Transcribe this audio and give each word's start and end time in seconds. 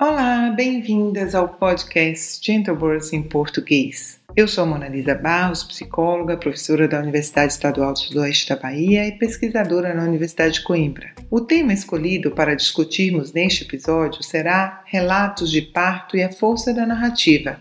Olá, 0.00 0.50
bem-vindas 0.56 1.34
ao 1.34 1.46
podcast 1.46 2.40
Gentle 2.42 2.74
Birth 2.74 3.12
em 3.12 3.22
português. 3.22 4.18
Eu 4.34 4.48
sou 4.48 4.64
Mona 4.64 4.88
Lisa 4.88 5.14
Barros, 5.14 5.62
psicóloga, 5.62 6.38
professora 6.38 6.88
da 6.88 7.00
Universidade 7.00 7.52
Estadual 7.52 7.92
do 7.92 7.98
Sudoeste 7.98 8.48
da 8.48 8.56
Bahia 8.56 9.06
e 9.06 9.18
pesquisadora 9.18 9.92
na 9.92 10.04
Universidade 10.04 10.54
de 10.54 10.62
Coimbra. 10.62 11.10
O 11.30 11.42
tema 11.42 11.74
escolhido 11.74 12.30
para 12.30 12.56
discutirmos 12.56 13.34
neste 13.34 13.64
episódio 13.64 14.22
será 14.22 14.82
Relatos 14.86 15.50
de 15.50 15.60
Parto 15.60 16.16
e 16.16 16.22
a 16.22 16.32
Força 16.32 16.72
da 16.72 16.86
Narrativa. 16.86 17.58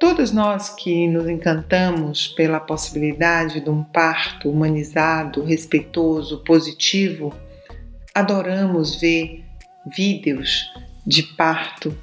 Todos 0.00 0.32
nós 0.32 0.68
que 0.68 1.06
nos 1.06 1.28
encantamos 1.28 2.26
pela 2.26 2.58
possibilidade 2.58 3.60
de 3.60 3.70
um 3.70 3.84
parto 3.84 4.50
humanizado, 4.50 5.44
respeitoso, 5.44 6.42
positivo, 6.42 7.32
adoramos 8.12 9.00
ver 9.00 9.44
vídeos 9.96 10.66
de 11.06 11.22
parto 11.22 11.96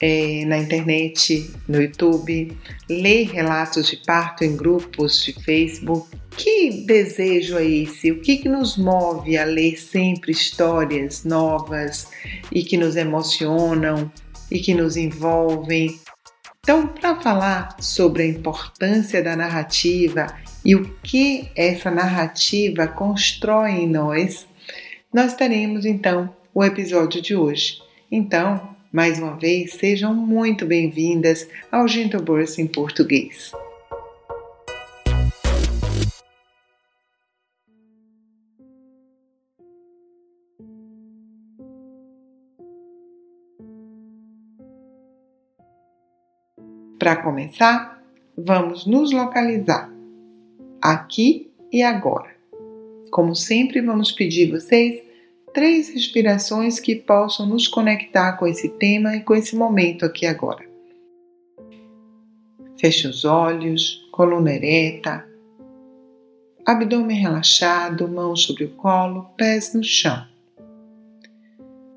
é, 0.00 0.44
na 0.44 0.58
internet, 0.58 1.50
no 1.66 1.80
YouTube, 1.80 2.56
ler 2.88 3.30
relatos 3.30 3.88
de 3.88 3.96
parto 3.96 4.44
em 4.44 4.56
grupos 4.56 5.24
de 5.24 5.32
Facebook. 5.32 6.08
Que 6.36 6.84
desejo 6.84 7.56
é 7.56 7.64
esse? 7.64 8.12
O 8.12 8.20
que, 8.20 8.36
que 8.36 8.48
nos 8.48 8.76
move 8.76 9.38
a 9.38 9.44
ler 9.44 9.78
sempre 9.78 10.32
histórias 10.32 11.24
novas 11.24 12.10
e 12.52 12.62
que 12.62 12.76
nos 12.76 12.94
emocionam 12.94 14.10
e 14.50 14.58
que 14.58 14.74
nos 14.74 14.96
envolvem? 14.98 15.98
Então, 16.60 16.88
para 16.88 17.20
falar 17.20 17.76
sobre 17.80 18.24
a 18.24 18.26
importância 18.26 19.22
da 19.22 19.36
narrativa 19.36 20.26
e 20.64 20.74
o 20.74 20.84
que 21.02 21.48
essa 21.56 21.90
narrativa 21.90 22.86
constrói 22.88 23.70
em 23.70 23.88
nós, 23.88 24.46
nós 25.14 25.34
teremos 25.34 25.86
então 25.86 26.34
o 26.52 26.62
episódio 26.62 27.22
de 27.22 27.34
hoje. 27.34 27.85
Então, 28.10 28.76
mais 28.92 29.18
uma 29.18 29.36
vez, 29.36 29.74
sejam 29.74 30.14
muito 30.14 30.64
bem-vindas 30.64 31.48
ao 31.72 31.88
Gentle 31.88 32.22
em 32.58 32.66
português. 32.66 33.50
Para 46.98 47.16
começar, 47.16 48.02
vamos 48.36 48.86
nos 48.86 49.12
localizar 49.12 49.92
aqui 50.80 51.50
e 51.72 51.82
agora. 51.82 52.34
Como 53.10 53.34
sempre, 53.34 53.80
vamos 53.80 54.12
pedir 54.12 54.50
vocês 54.50 55.05
três 55.56 55.88
respirações 55.88 56.78
que 56.78 56.94
possam 56.94 57.46
nos 57.46 57.66
conectar 57.66 58.34
com 58.34 58.46
esse 58.46 58.68
tema 58.68 59.16
e 59.16 59.22
com 59.22 59.34
esse 59.34 59.56
momento 59.56 60.04
aqui 60.04 60.26
agora. 60.26 60.62
Feche 62.78 63.08
os 63.08 63.24
olhos, 63.24 64.06
coluna 64.12 64.52
ereta, 64.52 65.26
abdômen 66.66 67.16
relaxado, 67.16 68.06
mãos 68.06 68.42
sobre 68.42 68.64
o 68.64 68.70
colo, 68.72 69.30
pés 69.34 69.72
no 69.72 69.82
chão. 69.82 70.26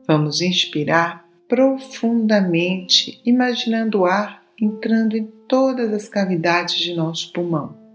Vamos 0.07 0.39
inspirar 0.39 1.27
profundamente, 1.45 3.19
imaginando 3.25 3.99
o 3.99 4.05
ar 4.05 4.41
entrando 4.57 5.17
em 5.17 5.25
todas 5.49 5.91
as 5.91 6.07
cavidades 6.07 6.75
de 6.75 6.95
nosso 6.95 7.33
pulmão. 7.33 7.88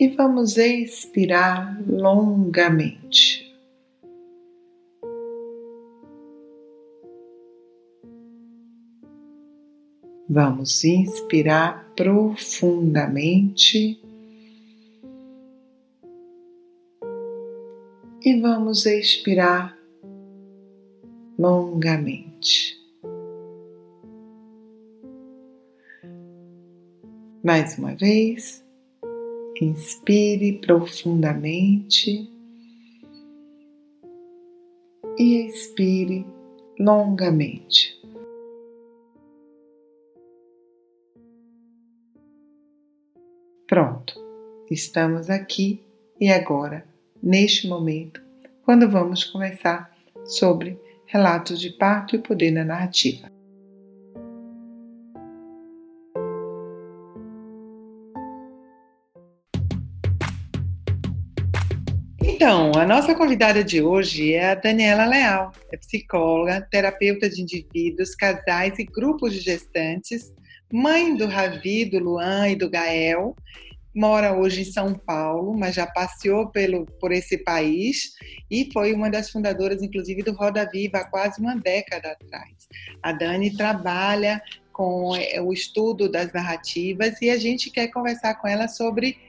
E 0.00 0.08
vamos 0.08 0.56
expirar 0.56 1.78
longamente. 1.86 3.46
Vamos 10.26 10.82
inspirar 10.84 11.92
profundamente 11.94 14.00
e 18.24 18.40
vamos 18.40 18.86
expirar 18.86 19.76
longamente. 21.38 22.80
Mais 27.44 27.76
uma 27.76 27.94
vez. 27.94 28.64
Inspire 29.60 30.58
profundamente 30.58 32.26
e 35.18 35.46
expire 35.46 36.24
longamente. 36.78 38.00
Pronto, 43.66 44.14
estamos 44.70 45.28
aqui 45.28 45.84
e 46.18 46.30
agora, 46.30 46.86
neste 47.22 47.68
momento, 47.68 48.22
quando 48.64 48.88
vamos 48.88 49.24
conversar 49.24 49.94
sobre 50.24 50.80
relatos 51.04 51.60
de 51.60 51.68
parto 51.68 52.16
e 52.16 52.18
poder 52.18 52.50
na 52.50 52.64
narrativa. 52.64 53.30
Então, 62.42 62.72
a 62.74 62.86
nossa 62.86 63.14
convidada 63.14 63.62
de 63.62 63.82
hoje 63.82 64.32
é 64.32 64.52
a 64.52 64.54
Daniela 64.54 65.04
Leal, 65.04 65.52
é 65.70 65.76
psicóloga, 65.76 66.66
terapeuta 66.70 67.28
de 67.28 67.42
indivíduos, 67.42 68.14
casais 68.14 68.78
e 68.78 68.84
grupos 68.84 69.34
de 69.34 69.40
gestantes, 69.40 70.32
mãe 70.72 71.14
do 71.14 71.26
Ravi, 71.26 71.84
do 71.84 71.98
Luan 71.98 72.48
e 72.48 72.56
do 72.56 72.70
Gael, 72.70 73.36
mora 73.94 74.32
hoje 74.32 74.62
em 74.62 74.64
São 74.64 74.94
Paulo, 74.94 75.54
mas 75.54 75.74
já 75.74 75.86
passeou 75.86 76.48
pelo, 76.48 76.86
por 76.98 77.12
esse 77.12 77.36
país 77.36 78.14
e 78.50 78.70
foi 78.72 78.94
uma 78.94 79.10
das 79.10 79.28
fundadoras, 79.28 79.82
inclusive, 79.82 80.22
do 80.22 80.32
Roda 80.32 80.66
Viva 80.72 80.96
há 80.96 81.04
quase 81.04 81.42
uma 81.42 81.56
década 81.56 82.12
atrás. 82.12 82.54
A 83.02 83.12
Dani 83.12 83.54
trabalha 83.54 84.40
com 84.72 85.14
é, 85.14 85.42
o 85.42 85.52
estudo 85.52 86.10
das 86.10 86.32
narrativas 86.32 87.20
e 87.20 87.28
a 87.28 87.36
gente 87.36 87.68
quer 87.68 87.88
conversar 87.88 88.36
com 88.36 88.48
ela 88.48 88.66
sobre 88.66 89.28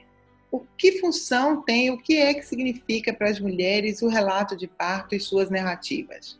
o 0.52 0.60
que 0.76 1.00
função 1.00 1.62
tem, 1.62 1.90
o 1.90 1.96
que 1.96 2.18
é 2.18 2.34
que 2.34 2.42
significa 2.42 3.10
para 3.10 3.30
as 3.30 3.40
mulheres 3.40 4.02
o 4.02 4.08
relato 4.08 4.54
de 4.54 4.66
parto 4.66 5.14
e 5.14 5.20
suas 5.20 5.48
narrativas. 5.48 6.38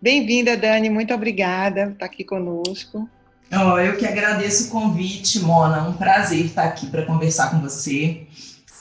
Bem-vinda, 0.00 0.56
Dani, 0.56 0.88
muito 0.88 1.12
obrigada 1.12 1.86
por 1.86 1.92
estar 1.94 2.06
aqui 2.06 2.22
conosco. 2.22 3.08
Oh, 3.52 3.76
eu 3.78 3.96
que 3.96 4.06
agradeço 4.06 4.68
o 4.68 4.70
convite, 4.70 5.40
Mona. 5.40 5.88
Um 5.88 5.94
prazer 5.94 6.46
estar 6.46 6.64
aqui 6.64 6.86
para 6.86 7.04
conversar 7.04 7.50
com 7.50 7.60
você. 7.60 8.26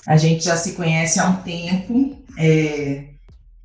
A 0.07 0.15
gente 0.17 0.45
já 0.45 0.55
se 0.55 0.73
conhece 0.73 1.19
há 1.19 1.27
um 1.27 1.41
tempo 1.41 2.23
é, 2.37 3.09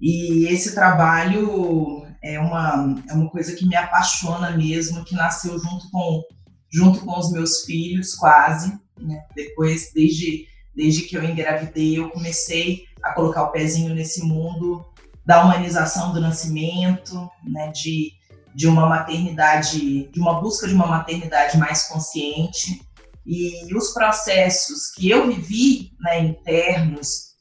e 0.01 0.47
esse 0.47 0.75
trabalho 0.75 2.07
é 2.23 2.41
uma, 2.41 3.03
é 3.09 3.13
uma 3.13 3.31
coisa 3.31 3.55
que 3.55 3.67
me 3.67 3.77
apaixona 3.77 4.57
mesmo, 4.57 5.05
que 5.05 5.15
nasceu 5.15 5.59
junto 5.59 5.91
com, 5.91 6.23
junto 6.73 7.01
com 7.01 7.19
os 7.19 7.31
meus 7.31 7.65
filhos, 7.65 8.15
quase. 8.15 8.73
Né? 8.99 9.25
Depois, 9.35 9.93
desde, 9.95 10.47
desde 10.75 11.03
que 11.03 11.17
eu 11.17 11.25
engravidei, 11.25 11.99
eu 11.99 12.11
comecei 12.11 12.85
a 13.03 13.13
colocar 13.13 13.45
o 13.45 13.53
pezinho 13.53 13.95
nesse 13.95 14.23
mundo 14.23 14.85
da 15.25 15.45
humanização 15.45 16.13
do 16.13 16.21
nascimento, 16.21 17.29
né? 17.45 17.71
de, 17.73 18.13
de 18.55 18.67
uma 18.67 18.89
maternidade, 18.89 20.09
de 20.09 20.21
uma 20.21 20.41
busca 20.41 20.67
de 20.67 20.75
uma 20.75 20.87
maternidade 20.87 21.59
mais 21.59 21.89
consciente. 21.89 22.81
E 23.25 23.75
os 23.75 23.93
processos 23.93 24.93
que 24.93 25.11
eu 25.11 25.27
vivi 25.27 25.91
né, 26.01 26.21
internos, 26.21 27.35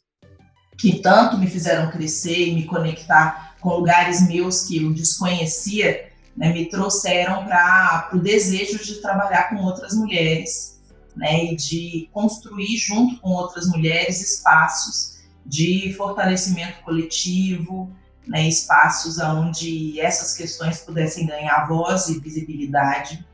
que 0.80 1.00
tanto 1.00 1.38
me 1.38 1.48
fizeram 1.48 1.92
crescer 1.92 2.48
e 2.50 2.56
me 2.56 2.66
conectar 2.66 3.56
com 3.62 3.70
lugares 3.70 4.28
meus 4.28 4.64
que 4.64 4.84
eu 4.84 4.92
desconhecia, 4.94 6.10
né, 6.36 6.52
me 6.52 6.66
trouxeram 6.70 7.46
para 7.46 8.10
o 8.14 8.20
desejo 8.20 8.84
de 8.84 8.96
trabalhar 8.96 9.50
com 9.50 9.64
outras 9.64 9.94
mulheres 9.94 10.75
né, 11.16 11.46
e 11.46 11.56
de 11.56 12.10
construir 12.12 12.78
junto 12.78 13.20
com 13.22 13.30
outras 13.30 13.68
mulheres 13.68 14.22
espaços 14.22 15.16
de 15.46 15.94
fortalecimento 15.94 16.82
coletivo, 16.84 17.96
né, 18.28 18.48
espaços 18.48 19.20
onde 19.20 20.00
essas 20.00 20.36
questões 20.36 20.80
pudessem 20.80 21.28
ganhar 21.28 21.68
voz 21.68 22.10
e 22.10 22.20
visibilidade. 22.20 23.26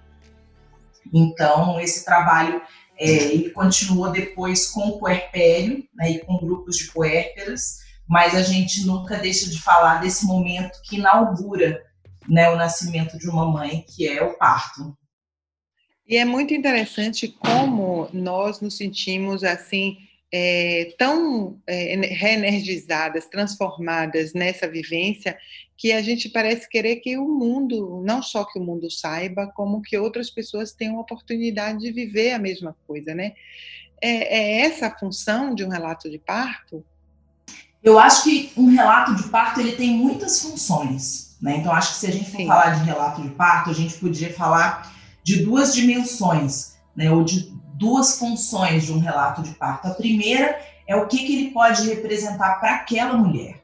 Então, 1.13 1.80
esse 1.80 2.06
trabalho 2.06 2.62
é, 2.98 3.10
ele 3.10 3.50
continuou 3.50 4.12
depois 4.12 4.69
com 4.69 4.89
o 4.89 5.00
puerpério 5.00 5.84
né, 5.95 6.12
e 6.12 6.19
com 6.19 6.38
grupos 6.38 6.77
de 6.77 6.92
puérperas, 6.92 7.80
mas 8.07 8.36
a 8.36 8.44
gente 8.44 8.86
nunca 8.86 9.18
deixa 9.18 9.50
de 9.50 9.60
falar 9.60 10.01
desse 10.01 10.25
momento 10.25 10.80
que 10.84 10.98
inaugura 10.98 11.81
né, 12.27 12.50
o 12.50 12.56
nascimento 12.56 13.18
de 13.18 13.27
uma 13.27 13.50
mãe, 13.50 13.84
que 13.88 14.07
é 14.07 14.22
o 14.22 14.38
parto. 14.38 14.95
E 16.12 16.18
é 16.18 16.25
muito 16.25 16.54
interessante 16.54 17.30
como 17.40 18.10
nós 18.12 18.60
nos 18.60 18.75
sentimos 18.75 19.46
assim 19.46 19.98
é, 20.30 20.94
tão 20.98 21.58
é, 21.66 21.96
reenergizadas, 21.96 23.28
transformadas 23.28 24.34
nessa 24.34 24.68
vivência, 24.68 25.38
que 25.78 25.94
a 25.94 26.02
gente 26.02 26.28
parece 26.28 26.68
querer 26.68 26.98
que 26.98 27.18
o 27.18 27.25
mundo, 27.25 28.04
não 28.06 28.22
só 28.22 28.44
que 28.44 28.60
o 28.60 28.62
mundo 28.62 28.92
saiba, 28.92 29.48
como 29.56 29.81
que 29.81 29.98
outras 29.98 30.30
pessoas 30.30 30.74
tenham 30.74 30.98
a 30.98 31.02
oportunidade 31.02 31.80
de 31.80 31.94
viver 31.94 32.34
a 32.34 32.40
mesma 32.40 32.75
coisa, 32.86 33.16
né? 33.16 33.31
É, 34.02 34.38
é 34.38 34.62
essa 34.63 34.88
a 34.88 35.00
função 35.00 35.56
de 35.56 35.63
um 35.63 35.69
relato 35.69 36.10
de 36.10 36.19
parto? 36.19 36.84
Eu 37.81 37.98
acho 37.98 38.25
que 38.25 38.52
um 38.58 38.68
relato 38.68 39.16
de 39.16 39.30
parto 39.30 39.62
ele 39.62 39.78
tem 39.78 39.92
muitas 39.92 40.42
funções, 40.42 41.38
né? 41.42 41.56
Então 41.56 41.72
acho 41.72 41.94
que 41.94 42.00
se 42.00 42.08
a 42.08 42.12
gente 42.12 42.30
for 42.30 42.38
Sim. 42.38 42.48
falar 42.48 42.72
de 42.72 42.84
relato 42.84 43.22
de 43.22 43.30
parto, 43.30 43.69
a 43.69 43.74
gente 43.74 43.94
poderia 43.94 44.34
falar 44.34 45.00
de 45.24 45.44
duas 45.44 45.74
dimensões, 45.74 46.78
né? 46.96 47.12
Ou 47.12 47.24
de 47.24 47.52
duas 47.76 48.20
funções 48.20 48.86
de 48.86 48.94
um 48.94 49.00
relato 49.00 49.42
de 49.42 49.52
parto. 49.56 49.88
A 49.88 49.94
primeira 49.94 50.60
é 50.88 50.96
o 50.96 51.08
que, 51.08 51.26
que 51.26 51.36
ele 51.36 51.52
pode 51.52 51.88
representar 51.88 52.60
para 52.60 52.76
aquela 52.76 53.18
mulher. 53.18 53.64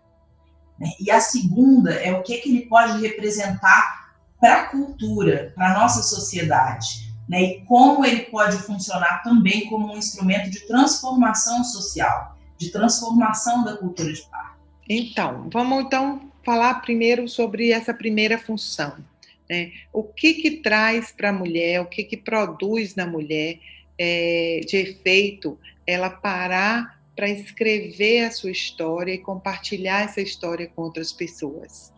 Né? 0.80 0.89
E 1.00 1.12
a 1.12 1.19
segunda 1.19 1.94
é 1.94 2.12
o 2.13 2.24
que, 2.24 2.38
que 2.38 2.50
ele 2.50 2.65
pode 2.65 3.00
representar 3.00 4.07
para 4.39 4.62
a 4.62 4.65
cultura, 4.68 5.51
para 5.56 5.71
a 5.71 5.80
nossa 5.80 6.01
sociedade. 6.01 7.13
Né? 7.27 7.44
E 7.44 7.65
como 7.65 8.06
ele 8.06 8.24
pode 8.24 8.57
funcionar 8.57 9.21
também 9.24 9.68
como 9.68 9.94
um 9.94 9.98
instrumento 9.98 10.50
de 10.50 10.65
transformação 10.68 11.63
social, 11.63 12.38
de 12.57 12.71
transformação 12.71 13.63
da 13.63 13.77
cultura 13.77 14.12
de 14.13 14.21
parto. 14.21 14.57
Então, 14.89 15.50
vamos 15.51 15.83
então 15.83 16.21
falar 16.44 16.75
primeiro 16.75 17.27
sobre 17.27 17.71
essa 17.71 17.94
primeira 17.94 18.38
função. 18.38 18.94
Né? 19.49 19.71
O 19.94 20.03
que 20.03 20.33
que 20.35 20.51
traz 20.57 21.11
para 21.11 21.29
a 21.29 21.33
mulher, 21.33 21.81
o 21.81 21.85
que 21.85 22.03
que 22.03 22.17
produz 22.17 22.95
na 22.95 23.07
mulher 23.07 23.59
é, 23.97 24.61
de 24.67 24.77
efeito 24.77 25.57
ela 25.85 26.09
parar 26.09 26.97
para 27.15 27.29
escrever 27.29 28.25
a 28.25 28.31
sua 28.31 28.51
história 28.51 29.11
e 29.11 29.17
compartilhar 29.17 30.01
essa 30.03 30.21
história 30.21 30.67
com 30.67 30.83
outras 30.83 31.11
pessoas? 31.11 31.91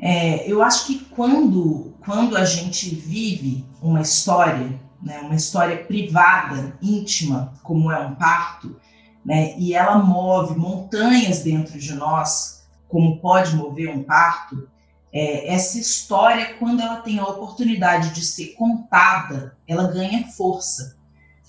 É, 0.00 0.50
eu 0.50 0.60
acho 0.60 0.86
que 0.86 1.04
quando, 1.04 1.94
quando 2.04 2.36
a 2.36 2.44
gente 2.44 2.92
vive 2.92 3.64
uma 3.80 4.00
história, 4.00 4.80
né, 5.00 5.20
uma 5.20 5.36
história 5.36 5.76
privada, 5.84 6.76
íntima, 6.82 7.54
como 7.62 7.92
é 7.92 8.00
um 8.00 8.16
parto, 8.16 8.80
né, 9.24 9.54
e 9.56 9.74
ela 9.74 9.98
move 9.98 10.58
montanhas 10.58 11.44
dentro 11.44 11.78
de 11.78 11.94
nós, 11.94 12.66
como 12.88 13.20
pode 13.20 13.54
mover 13.54 13.90
um 13.90 14.02
parto, 14.02 14.68
é, 15.12 15.52
essa 15.52 15.78
história, 15.78 16.54
quando 16.54 16.80
ela 16.80 17.02
tem 17.02 17.18
a 17.18 17.26
oportunidade 17.26 18.10
de 18.10 18.24
ser 18.24 18.54
contada, 18.54 19.56
ela 19.68 19.92
ganha 19.92 20.26
força. 20.28 20.96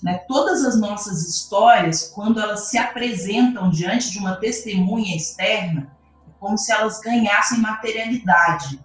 Né? 0.02 0.18
Todas 0.28 0.62
as 0.64 0.78
nossas 0.78 1.26
histórias, 1.26 2.12
quando 2.14 2.38
elas 2.38 2.68
se 2.68 2.76
apresentam 2.76 3.70
diante 3.70 4.10
de 4.10 4.18
uma 4.18 4.36
testemunha 4.36 5.16
externa, 5.16 5.90
é 6.28 6.30
como 6.38 6.58
se 6.58 6.70
elas 6.70 7.00
ganhassem 7.00 7.58
materialidade. 7.58 8.84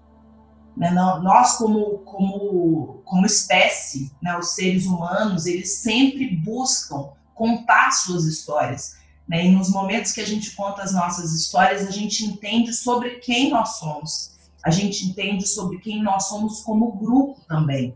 Né? 0.78 0.92
Nós, 0.92 1.58
como, 1.58 1.98
como, 2.00 3.02
como 3.04 3.26
espécie, 3.26 4.14
né? 4.22 4.38
os 4.38 4.56
seres 4.56 4.86
humanos, 4.86 5.46
eles 5.46 5.80
sempre 5.80 6.38
buscam 6.38 7.10
contar 7.36 7.92
suas 7.92 8.24
histórias. 8.24 8.96
Né? 9.28 9.48
E 9.48 9.52
nos 9.52 9.70
momentos 9.70 10.14
que 10.14 10.22
a 10.22 10.26
gente 10.26 10.56
conta 10.56 10.84
as 10.84 10.94
nossas 10.94 11.34
histórias, 11.34 11.86
a 11.86 11.92
gente 11.92 12.24
entende 12.24 12.72
sobre 12.72 13.16
quem 13.16 13.50
nós 13.50 13.78
somos. 13.78 14.39
A 14.64 14.70
gente 14.70 15.06
entende 15.06 15.48
sobre 15.48 15.80
quem 15.80 16.04
nós 16.04 16.28
somos 16.28 16.62
como 16.62 16.94
grupo 16.94 17.40
também 17.48 17.96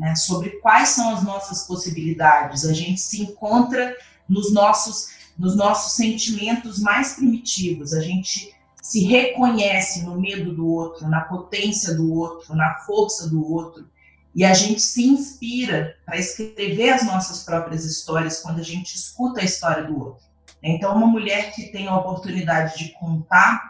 né, 0.00 0.16
sobre 0.16 0.50
quais 0.60 0.88
são 0.88 1.14
as 1.14 1.22
nossas 1.22 1.66
possibilidades. 1.66 2.64
A 2.64 2.72
gente 2.72 2.98
se 2.98 3.20
encontra 3.22 3.94
nos 4.26 4.50
nossos, 4.50 5.10
nos 5.38 5.54
nossos 5.54 5.92
sentimentos 5.92 6.80
mais 6.80 7.14
primitivos, 7.14 7.92
a 7.92 8.00
gente 8.00 8.54
se 8.82 9.04
reconhece 9.04 10.02
no 10.02 10.18
medo 10.18 10.54
do 10.54 10.66
outro, 10.66 11.06
na 11.06 11.20
potência 11.20 11.94
do 11.94 12.14
outro, 12.14 12.56
na 12.56 12.76
força 12.86 13.28
do 13.28 13.52
outro, 13.52 13.86
e 14.34 14.42
a 14.42 14.54
gente 14.54 14.80
se 14.80 15.04
inspira 15.04 15.96
para 16.06 16.16
escrever 16.16 16.90
as 16.90 17.04
nossas 17.04 17.42
próprias 17.42 17.84
histórias 17.84 18.40
quando 18.40 18.60
a 18.60 18.64
gente 18.64 18.94
escuta 18.94 19.40
a 19.40 19.44
história 19.44 19.84
do 19.84 19.98
outro. 19.98 20.24
Então, 20.62 20.96
uma 20.96 21.06
mulher 21.06 21.52
que 21.52 21.64
tem 21.64 21.88
a 21.88 21.96
oportunidade 21.96 22.78
de 22.78 22.92
contar 22.92 23.69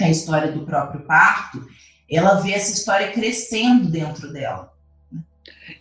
a 0.00 0.10
história 0.10 0.50
do 0.50 0.64
próprio 0.64 1.02
parto, 1.02 1.66
ela 2.10 2.40
vê 2.40 2.52
essa 2.52 2.72
história 2.72 3.10
crescendo 3.12 3.88
dentro 3.88 4.32
dela. 4.32 4.72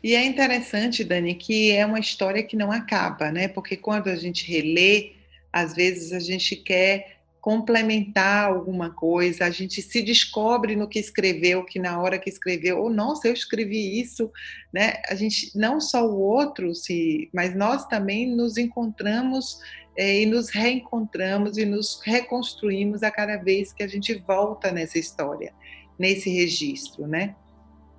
E 0.04 0.16
é 0.16 0.26
interessante, 0.26 1.04
Dani, 1.04 1.36
que 1.36 1.72
é 1.72 1.86
uma 1.86 2.00
história 2.00 2.44
que 2.44 2.56
não 2.56 2.72
acaba, 2.72 3.32
né? 3.32 3.48
Porque 3.48 3.76
quando 3.76 4.10
a 4.10 4.16
gente 4.16 4.50
relê, 4.50 5.14
às 5.52 5.74
vezes 5.74 6.12
a 6.12 6.20
gente 6.20 6.56
quer 6.56 7.13
complementar 7.44 8.48
alguma 8.48 8.90
coisa, 8.90 9.44
a 9.44 9.50
gente 9.50 9.82
se 9.82 10.02
descobre 10.02 10.78
no 10.78 10.88
que 10.88 10.98
escreveu, 10.98 11.66
que 11.66 11.78
na 11.78 12.02
hora 12.02 12.18
que 12.18 12.30
escreveu, 12.30 12.80
ou 12.80 12.86
oh, 12.86 12.90
nossa, 12.90 13.28
eu 13.28 13.34
escrevi 13.34 14.00
isso, 14.00 14.32
né? 14.74 14.94
A 15.10 15.14
gente, 15.14 15.52
não 15.54 15.82
só 15.82 16.08
o 16.08 16.18
outro, 16.22 16.74
se, 16.74 17.30
mas 17.34 17.54
nós 17.54 17.86
também 17.88 18.34
nos 18.34 18.58
encontramos 18.58 19.60
é, 19.98 20.22
e 20.22 20.26
nos 20.26 20.52
reencontramos 20.52 21.58
e 21.58 21.66
nos 21.66 22.00
reconstruímos 22.06 23.04
a 23.04 23.12
cada 23.12 23.36
vez 23.36 23.74
que 23.74 23.84
a 23.84 23.88
gente 23.88 24.14
volta 24.26 24.72
nessa 24.72 24.98
história, 24.98 25.54
nesse 26.00 26.30
registro, 26.30 27.06
né? 27.06 27.36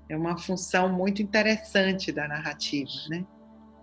É 0.09 0.17
uma 0.17 0.39
função 0.39 0.91
muito 0.91 1.21
interessante 1.21 2.11
da 2.11 2.27
narrativa, 2.27 2.91
né? 3.11 3.27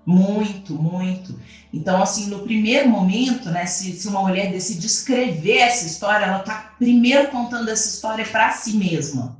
Muito, 0.06 0.74
muito. 0.74 1.40
Então, 1.74 2.02
assim, 2.02 2.28
no 2.28 2.40
primeiro 2.40 2.90
momento, 2.90 3.50
né, 3.50 3.66
se, 3.66 3.94
se 3.94 4.08
uma 4.08 4.22
mulher 4.22 4.52
decide 4.52 4.86
escrever 4.86 5.58
essa 5.58 5.86
história, 5.86 6.26
ela 6.26 6.40
está 6.40 6.74
primeiro 6.78 7.30
contando 7.30 7.70
essa 7.70 7.88
história 7.88 8.26
para 8.26 8.52
si 8.52 8.76
mesma, 8.78 9.38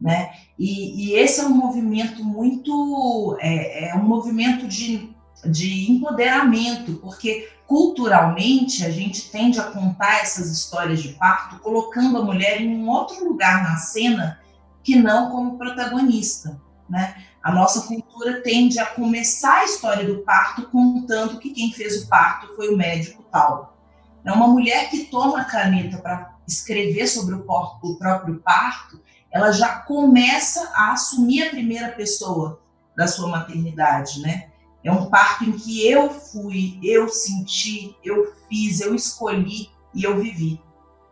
né? 0.00 0.32
E, 0.58 1.10
e, 1.10 1.14
esse 1.14 1.40
é 1.40 1.44
um 1.44 1.54
movimento 1.54 2.24
muito, 2.24 3.36
é, 3.40 3.88
é 3.90 3.94
um 3.96 4.04
movimento 4.04 4.68
de, 4.68 5.10
de 5.44 5.90
empoderamento, 5.90 6.94
porque 7.02 7.48
culturalmente 7.66 8.84
a 8.84 8.90
gente 8.90 9.30
tende 9.30 9.58
a 9.58 9.64
contar 9.64 10.20
essas 10.20 10.50
histórias 10.50 11.02
de 11.02 11.08
parto 11.14 11.58
colocando 11.58 12.18
a 12.18 12.24
mulher 12.24 12.60
em 12.60 12.76
um 12.76 12.88
outro 12.88 13.24
lugar 13.24 13.64
na 13.64 13.76
cena 13.76 14.40
que 14.82 14.94
não 14.94 15.30
como 15.30 15.58
protagonista. 15.58 16.60
Né? 16.88 17.16
A 17.44 17.52
nossa 17.52 17.82
cultura 17.82 18.40
tende 18.40 18.78
a 18.78 18.86
começar 18.86 19.58
a 19.58 19.64
história 19.64 20.06
do 20.06 20.22
parto 20.22 20.66
contando 20.70 21.38
que 21.38 21.50
quem 21.50 21.70
fez 21.70 22.02
o 22.02 22.08
parto 22.08 22.56
foi 22.56 22.72
o 22.72 22.76
médico 22.76 23.22
tal. 23.30 23.76
É 24.24 24.32
uma 24.32 24.48
mulher 24.48 24.88
que 24.88 25.04
toma 25.04 25.42
a 25.42 25.44
caneta 25.44 25.98
para 25.98 26.38
escrever 26.48 27.06
sobre 27.06 27.34
o, 27.34 27.44
o 27.46 27.98
próprio 27.98 28.40
parto, 28.40 28.98
ela 29.30 29.52
já 29.52 29.80
começa 29.80 30.72
a 30.74 30.92
assumir 30.92 31.42
a 31.42 31.50
primeira 31.50 31.92
pessoa 31.92 32.62
da 32.96 33.06
sua 33.06 33.28
maternidade, 33.28 34.22
né? 34.22 34.48
É 34.82 34.90
um 34.90 35.10
parto 35.10 35.44
em 35.44 35.52
que 35.52 35.86
eu 35.86 36.08
fui, 36.08 36.80
eu 36.82 37.10
senti, 37.10 37.94
eu 38.02 38.32
fiz, 38.48 38.80
eu 38.80 38.94
escolhi 38.94 39.68
e 39.94 40.04
eu 40.04 40.18
vivi 40.18 40.58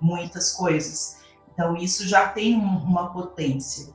muitas 0.00 0.52
coisas. 0.52 1.18
Então, 1.52 1.76
isso 1.76 2.08
já 2.08 2.28
tem 2.28 2.54
uma 2.54 3.12
potência. 3.12 3.92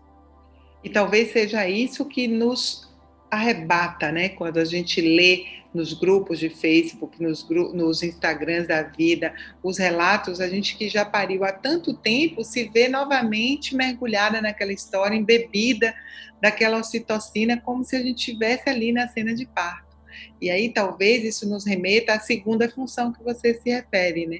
E 0.84 0.90
talvez 0.90 1.32
seja 1.32 1.68
isso 1.68 2.06
que 2.06 2.28
nos 2.28 2.88
arrebata, 3.30 4.12
né? 4.12 4.30
Quando 4.30 4.58
a 4.58 4.66
gente 4.66 5.02
lê 5.02 5.46
nos 5.74 5.94
grupos 5.94 6.40
de 6.40 6.50
Facebook, 6.50 7.22
nos, 7.22 7.48
nos 7.74 8.02
Instagrams 8.02 8.68
da 8.68 8.84
vida, 8.84 9.34
os 9.62 9.78
relatos, 9.78 10.40
a 10.40 10.48
gente 10.48 10.78
que 10.78 10.90
já 10.90 11.06
pariu 11.06 11.44
há 11.44 11.52
tanto 11.52 11.94
tempo 11.94 12.44
se 12.44 12.70
vê 12.70 12.88
novamente 12.88 13.76
mergulhada 13.76 14.42
naquela 14.42 14.72
história, 14.72 15.16
embebida 15.16 15.94
daquela 16.42 16.78
ocitocina, 16.78 17.60
como 17.60 17.84
se 17.84 17.96
a 17.96 18.02
gente 18.02 18.20
estivesse 18.20 18.70
ali 18.70 18.92
na 18.92 19.08
cena 19.08 19.34
de 19.34 19.46
parto. 19.46 19.98
E 20.42 20.50
aí 20.50 20.70
talvez 20.70 21.24
isso 21.24 21.48
nos 21.48 21.66
remeta 21.66 22.14
à 22.14 22.20
segunda 22.20 22.70
função 22.70 23.12
que 23.12 23.24
você 23.24 23.54
se 23.54 23.70
refere, 23.70 24.26
né? 24.26 24.40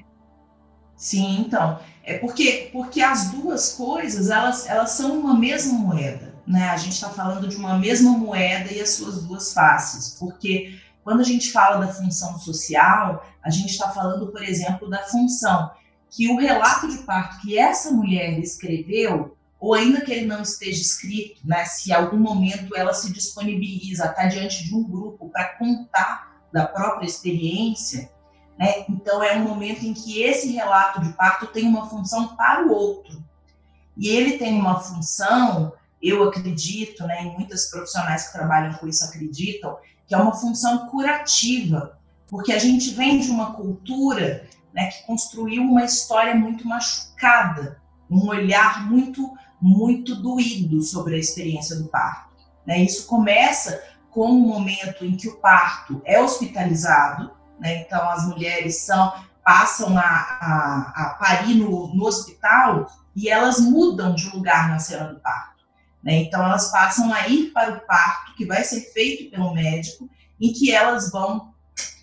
Sim, 0.98 1.44
então, 1.46 1.78
é 2.02 2.18
porque, 2.18 2.70
porque 2.72 3.00
as 3.00 3.30
duas 3.30 3.72
coisas, 3.74 4.30
elas, 4.30 4.66
elas 4.66 4.90
são 4.90 5.16
uma 5.20 5.32
mesma 5.32 5.74
moeda, 5.78 6.34
né? 6.44 6.70
A 6.70 6.76
gente 6.76 6.94
está 6.94 7.08
falando 7.08 7.46
de 7.46 7.56
uma 7.56 7.78
mesma 7.78 8.10
moeda 8.10 8.72
e 8.72 8.80
as 8.80 8.90
suas 8.90 9.22
duas 9.22 9.52
faces, 9.52 10.16
porque 10.18 10.76
quando 11.04 11.20
a 11.20 11.24
gente 11.24 11.52
fala 11.52 11.86
da 11.86 11.92
função 11.92 12.36
social, 12.40 13.24
a 13.44 13.48
gente 13.48 13.70
está 13.70 13.90
falando, 13.90 14.26
por 14.32 14.42
exemplo, 14.42 14.90
da 14.90 15.04
função 15.04 15.70
que 16.10 16.28
o 16.28 16.36
relato 16.36 16.88
de 16.88 16.98
parto 17.04 17.42
que 17.42 17.56
essa 17.56 17.92
mulher 17.92 18.36
escreveu, 18.40 19.36
ou 19.60 19.74
ainda 19.74 20.00
que 20.00 20.12
ele 20.12 20.26
não 20.26 20.42
esteja 20.42 20.80
escrito, 20.80 21.46
né? 21.46 21.64
Se 21.64 21.90
em 21.90 21.92
algum 21.92 22.18
momento 22.18 22.76
ela 22.76 22.92
se 22.92 23.12
disponibiliza 23.12 24.04
a 24.04 24.10
estar 24.10 24.26
diante 24.26 24.64
de 24.64 24.74
um 24.74 24.82
grupo 24.82 25.28
para 25.28 25.56
contar 25.58 26.42
da 26.52 26.66
própria 26.66 27.06
experiência, 27.06 28.10
né? 28.58 28.84
Então, 28.88 29.22
é 29.22 29.36
um 29.36 29.44
momento 29.44 29.86
em 29.86 29.94
que 29.94 30.20
esse 30.20 30.50
relato 30.50 31.00
de 31.00 31.12
parto 31.12 31.46
tem 31.46 31.66
uma 31.66 31.88
função 31.88 32.34
para 32.34 32.66
o 32.66 32.72
outro. 32.72 33.22
E 33.96 34.08
ele 34.08 34.36
tem 34.36 34.58
uma 34.58 34.80
função, 34.80 35.72
eu 36.02 36.24
acredito, 36.24 37.06
né, 37.06 37.24
e 37.24 37.30
muitas 37.30 37.70
profissionais 37.70 38.26
que 38.26 38.32
trabalham 38.32 38.74
com 38.74 38.88
isso 38.88 39.04
acreditam, 39.04 39.76
que 40.06 40.14
é 40.14 40.18
uma 40.18 40.34
função 40.34 40.88
curativa, 40.88 41.98
porque 42.28 42.52
a 42.52 42.58
gente 42.58 42.90
vem 42.90 43.20
de 43.20 43.30
uma 43.30 43.54
cultura 43.54 44.48
né, 44.72 44.86
que 44.88 45.06
construiu 45.06 45.62
uma 45.62 45.84
história 45.84 46.34
muito 46.34 46.66
machucada, 46.66 47.80
um 48.10 48.28
olhar 48.28 48.88
muito, 48.88 49.34
muito 49.60 50.16
doído 50.16 50.82
sobre 50.82 51.16
a 51.16 51.18
experiência 51.18 51.76
do 51.76 51.88
parto. 51.88 52.34
Né? 52.66 52.82
Isso 52.82 53.06
começa 53.06 53.82
com 54.10 54.30
um 54.30 54.48
momento 54.48 55.04
em 55.04 55.16
que 55.16 55.28
o 55.28 55.36
parto 55.36 56.00
é 56.04 56.20
hospitalizado, 56.20 57.37
né? 57.60 57.82
então 57.82 58.08
as 58.10 58.26
mulheres 58.26 58.78
são 58.82 59.12
passam 59.44 59.96
a, 59.96 60.02
a, 60.02 60.92
a 60.94 61.16
parir 61.18 61.54
no, 61.54 61.94
no, 61.94 62.04
hospital 62.04 62.86
e 63.16 63.30
elas 63.30 63.58
mudam 63.58 64.14
de 64.14 64.28
lugar 64.28 64.68
na 64.68 64.78
cena 64.78 65.06
do 65.06 65.20
parto. 65.20 65.64
Né? 66.04 66.16
Então 66.16 66.44
elas 66.44 66.70
passam 66.70 67.10
a 67.10 67.26
ir 67.28 67.50
para 67.52 67.72
o 67.72 67.80
parto 67.86 68.34
que 68.34 68.44
vai 68.44 68.62
ser 68.62 68.92
feito 68.92 69.30
pelo 69.30 69.54
médico, 69.54 70.06
em 70.38 70.52
que 70.52 70.70
elas 70.70 71.10
vão 71.10 71.54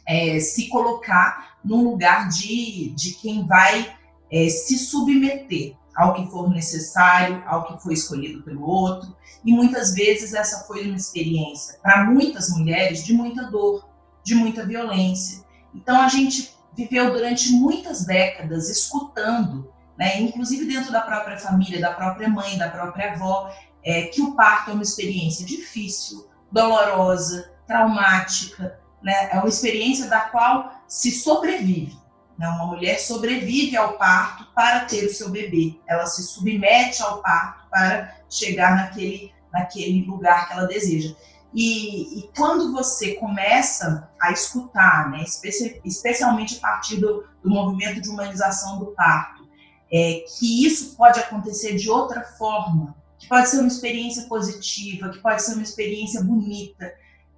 é, 0.08 0.40
se 0.40 0.70
colocar 0.70 1.58
num 1.64 1.84
lugar 1.84 2.30
de, 2.30 2.90
de 2.96 3.14
quem 3.14 3.46
vai 3.46 3.96
é, 4.32 4.50
se 4.50 4.80
submeter 4.80 5.76
ao 5.96 6.16
que 6.16 6.30
for 6.32 6.50
necessário, 6.50 7.44
ao 7.46 7.68
que 7.68 7.82
foi 7.82 7.94
escolhido 7.94 8.42
pelo 8.44 8.68
outro. 8.68 9.16
E 9.46 9.52
muitas 9.52 9.94
vezes 9.94 10.34
essa 10.34 10.66
foi 10.66 10.88
uma 10.88 10.98
experiência, 10.98 11.80
para 11.82 12.06
muitas 12.06 12.50
mulheres, 12.50 13.06
de 13.06 13.14
muita 13.14 13.44
dor, 13.44 13.88
de 14.24 14.34
muita 14.34 14.66
violência. 14.66 15.45
Então 15.76 16.02
a 16.02 16.08
gente 16.08 16.56
viveu 16.76 17.12
durante 17.12 17.52
muitas 17.52 18.06
décadas 18.06 18.70
escutando, 18.70 19.72
né, 19.98 20.20
inclusive 20.22 20.66
dentro 20.66 20.92
da 20.92 21.02
própria 21.02 21.38
família, 21.38 21.80
da 21.80 21.94
própria 21.94 22.30
mãe, 22.30 22.58
da 22.58 22.70
própria 22.70 23.14
avó, 23.14 23.54
é, 23.84 24.04
que 24.04 24.22
o 24.22 24.36
parto 24.36 24.72
é 24.72 24.74
uma 24.74 24.84
experiência 24.84 25.46
difícil, 25.46 26.28
dolorosa, 26.52 27.52
traumática, 27.68 28.80
né? 29.06 29.30
É 29.32 29.38
uma 29.38 29.48
experiência 29.48 30.08
da 30.08 30.22
qual 30.22 30.82
se 30.88 31.12
sobrevive. 31.12 31.96
Né? 32.38 32.48
Uma 32.50 32.66
mulher 32.66 33.00
sobrevive 33.00 33.78
ao 33.78 33.94
parto 33.94 34.48
para 34.56 34.82
ter 34.82 35.06
o 35.06 35.14
seu 35.14 35.30
bebê. 35.30 35.80
Ela 35.88 36.08
se 36.08 36.24
submete 36.24 37.04
ao 37.04 37.22
parto 37.22 37.70
para 37.70 38.16
chegar 38.28 38.76
naquele, 38.76 39.32
naquele 39.54 40.04
lugar 40.06 40.48
que 40.48 40.54
ela 40.54 40.66
deseja. 40.66 41.14
E, 41.56 42.20
e 42.20 42.30
quando 42.36 42.74
você 42.74 43.14
começa 43.14 44.10
a 44.22 44.30
escutar, 44.30 45.10
né, 45.10 45.24
especi 45.24 45.80
especialmente 45.86 46.58
a 46.58 46.60
partir 46.60 46.98
do, 46.98 47.24
do 47.42 47.50
movimento 47.50 48.02
de 48.02 48.10
humanização 48.10 48.78
do 48.78 48.88
parto, 48.88 49.48
é, 49.90 50.26
que 50.38 50.66
isso 50.66 50.98
pode 50.98 51.18
acontecer 51.18 51.78
de 51.78 51.90
outra 51.90 52.24
forma, 52.24 52.94
que 53.18 53.30
pode 53.30 53.48
ser 53.48 53.60
uma 53.60 53.70
experiência 53.70 54.24
positiva, 54.24 55.08
que 55.08 55.20
pode 55.20 55.42
ser 55.44 55.54
uma 55.54 55.64
experiência 55.64 56.22
bonita, 56.22 56.94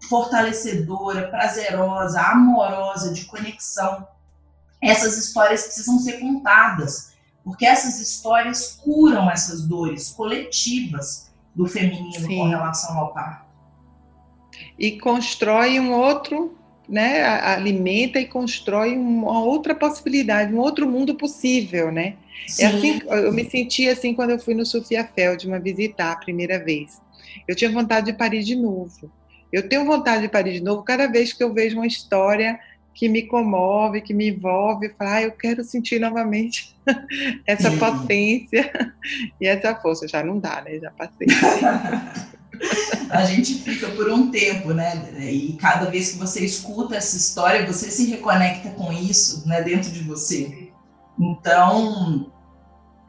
fortalecedora, 0.10 1.30
prazerosa, 1.30 2.20
amorosa, 2.20 3.14
de 3.14 3.26
conexão. 3.26 4.08
Essas 4.82 5.16
histórias 5.16 5.62
precisam 5.64 6.00
ser 6.00 6.20
contadas, 6.20 7.14
porque 7.44 7.68
essas 7.68 8.00
histórias 8.00 8.80
curam 8.84 9.30
essas 9.30 9.62
dores 9.62 10.10
coletivas 10.10 11.30
do 11.54 11.68
feminino 11.68 12.26
Sim. 12.26 12.38
com 12.40 12.50
relação 12.50 12.98
ao 12.98 13.14
parto. 13.14 13.47
E 14.78 15.00
constrói 15.00 15.80
um 15.80 15.92
outro, 15.94 16.56
né? 16.88 17.24
Alimenta 17.24 18.20
e 18.20 18.26
constrói 18.26 18.96
uma 18.96 19.42
outra 19.44 19.74
possibilidade, 19.74 20.54
um 20.54 20.60
outro 20.60 20.88
mundo 20.88 21.16
possível, 21.16 21.92
né? 21.92 22.16
É 22.60 22.66
assim, 22.68 23.02
eu 23.08 23.34
me 23.34 23.44
senti 23.44 23.90
assim 23.90 24.14
quando 24.14 24.30
eu 24.30 24.40
fui 24.40 24.54
no 24.54 24.66
Sofia 24.66 25.04
Feld 25.04 25.48
uma 25.48 25.60
visitar 25.60 26.12
a 26.12 26.16
primeira 26.16 26.64
vez. 26.64 27.02
Eu 27.48 27.56
tinha 27.56 27.72
vontade 27.72 28.12
de 28.12 28.18
parir 28.18 28.44
de 28.44 28.56
novo. 28.56 29.12
Eu 29.52 29.68
tenho 29.68 29.86
vontade 29.86 30.22
de 30.22 30.30
parir 30.30 30.54
de 30.54 30.64
novo 30.64 30.84
cada 30.84 31.08
vez 31.08 31.34
que 31.34 31.44
eu 31.44 31.54
vejo 31.54 31.78
uma 31.78 31.88
história 31.88 32.60
que 32.94 33.08
me 33.08 33.24
comove, 33.24 34.02
que 34.02 34.14
me 34.14 34.30
envolve, 34.30 34.90
falo, 34.90 35.12
ah, 35.12 35.22
eu 35.22 35.32
quero 35.32 35.64
sentir 35.64 36.00
novamente 36.00 36.76
essa 37.46 37.70
potência 37.72 38.72
e 39.40 39.46
essa 39.46 39.76
força. 39.76 40.08
Já 40.08 40.24
não 40.24 40.40
dá, 40.40 40.62
né? 40.62 40.80
Já 40.80 40.92
passei. 40.92 41.28
a 43.10 43.26
gente 43.26 43.56
fica 43.56 43.88
por 43.90 44.10
um 44.10 44.32
tempo, 44.32 44.74
né? 44.74 45.04
E 45.20 45.54
cada 45.54 45.90
vez 45.90 46.12
que 46.12 46.18
você 46.18 46.44
escuta 46.46 46.96
essa 46.96 47.16
história, 47.18 47.66
você 47.66 47.90
se 47.90 48.10
reconecta 48.10 48.70
com 48.72 48.92
isso, 48.92 49.48
né? 49.48 49.62
Dentro 49.62 49.92
de 49.92 50.04
você. 50.04 50.72
Então, 51.20 52.32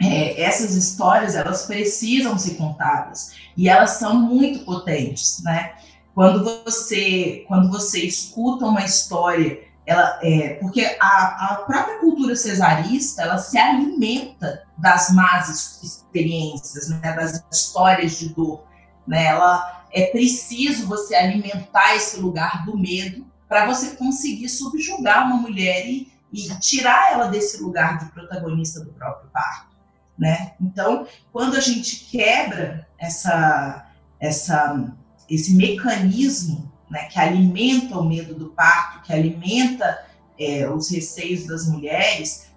é, 0.01 0.41
essas 0.41 0.75
histórias 0.75 1.35
elas 1.35 1.67
precisam 1.67 2.39
ser 2.39 2.55
contadas 2.55 3.33
e 3.57 3.69
elas 3.69 3.93
são 3.93 4.15
muito 4.15 4.65
potentes, 4.65 5.43
né? 5.43 5.73
Quando 6.15 6.45
você, 6.65 7.45
quando 7.47 7.71
você 7.71 8.01
escuta 8.01 8.67
uma 8.67 8.85
história, 8.85 9.61
ela, 9.87 10.19
é, 10.23 10.55
porque 10.55 10.97
a, 11.01 11.53
a 11.53 11.57
própria 11.67 11.99
cultura 11.99 12.37
cesarista, 12.37 13.23
ela 13.23 13.39
se 13.39 13.57
alimenta 13.57 14.63
das 14.77 15.11
más 15.15 15.81
experiências, 15.83 16.89
né, 16.91 17.13
das 17.15 17.43
histórias 17.51 18.19
de 18.19 18.29
dor. 18.35 18.68
Né? 19.09 19.25
Ela, 19.25 19.87
é 19.91 20.07
preciso 20.07 20.87
você 20.87 21.15
alimentar 21.15 21.97
esse 21.97 22.21
lugar 22.21 22.67
do 22.67 22.79
medo 22.79 23.27
para 23.49 23.67
você 23.67 23.97
conseguir 23.97 24.51
subjugar 24.51 25.27
uma 25.27 25.37
mulher 25.37 25.89
e, 25.89 26.13
e 26.31 26.49
tirar 26.61 27.13
ela 27.13 27.29
desse 27.29 27.63
lugar 27.63 27.99
de 27.99 28.13
protagonista 28.13 28.81
do 28.81 28.93
próprio 28.93 29.31
parto. 29.31 29.75
Né? 30.19 30.53
Então, 30.61 31.07
quando 31.33 31.57
a 31.57 31.61
gente 31.61 32.05
quebra 32.11 32.87
essa, 32.99 33.87
essa 34.21 34.93
esse 35.29 35.55
mecanismo 35.55 36.71
né, 36.91 37.05
que 37.05 37.19
alimenta 37.19 37.99
o 37.99 38.05
medo 38.05 38.35
do 38.35 38.49
parto, 38.49 39.03
que 39.03 39.13
alimenta 39.13 40.05
é, 40.39 40.69
os 40.69 40.91
receios 40.91 41.47
das 41.47 41.67
mulheres, 41.67 42.48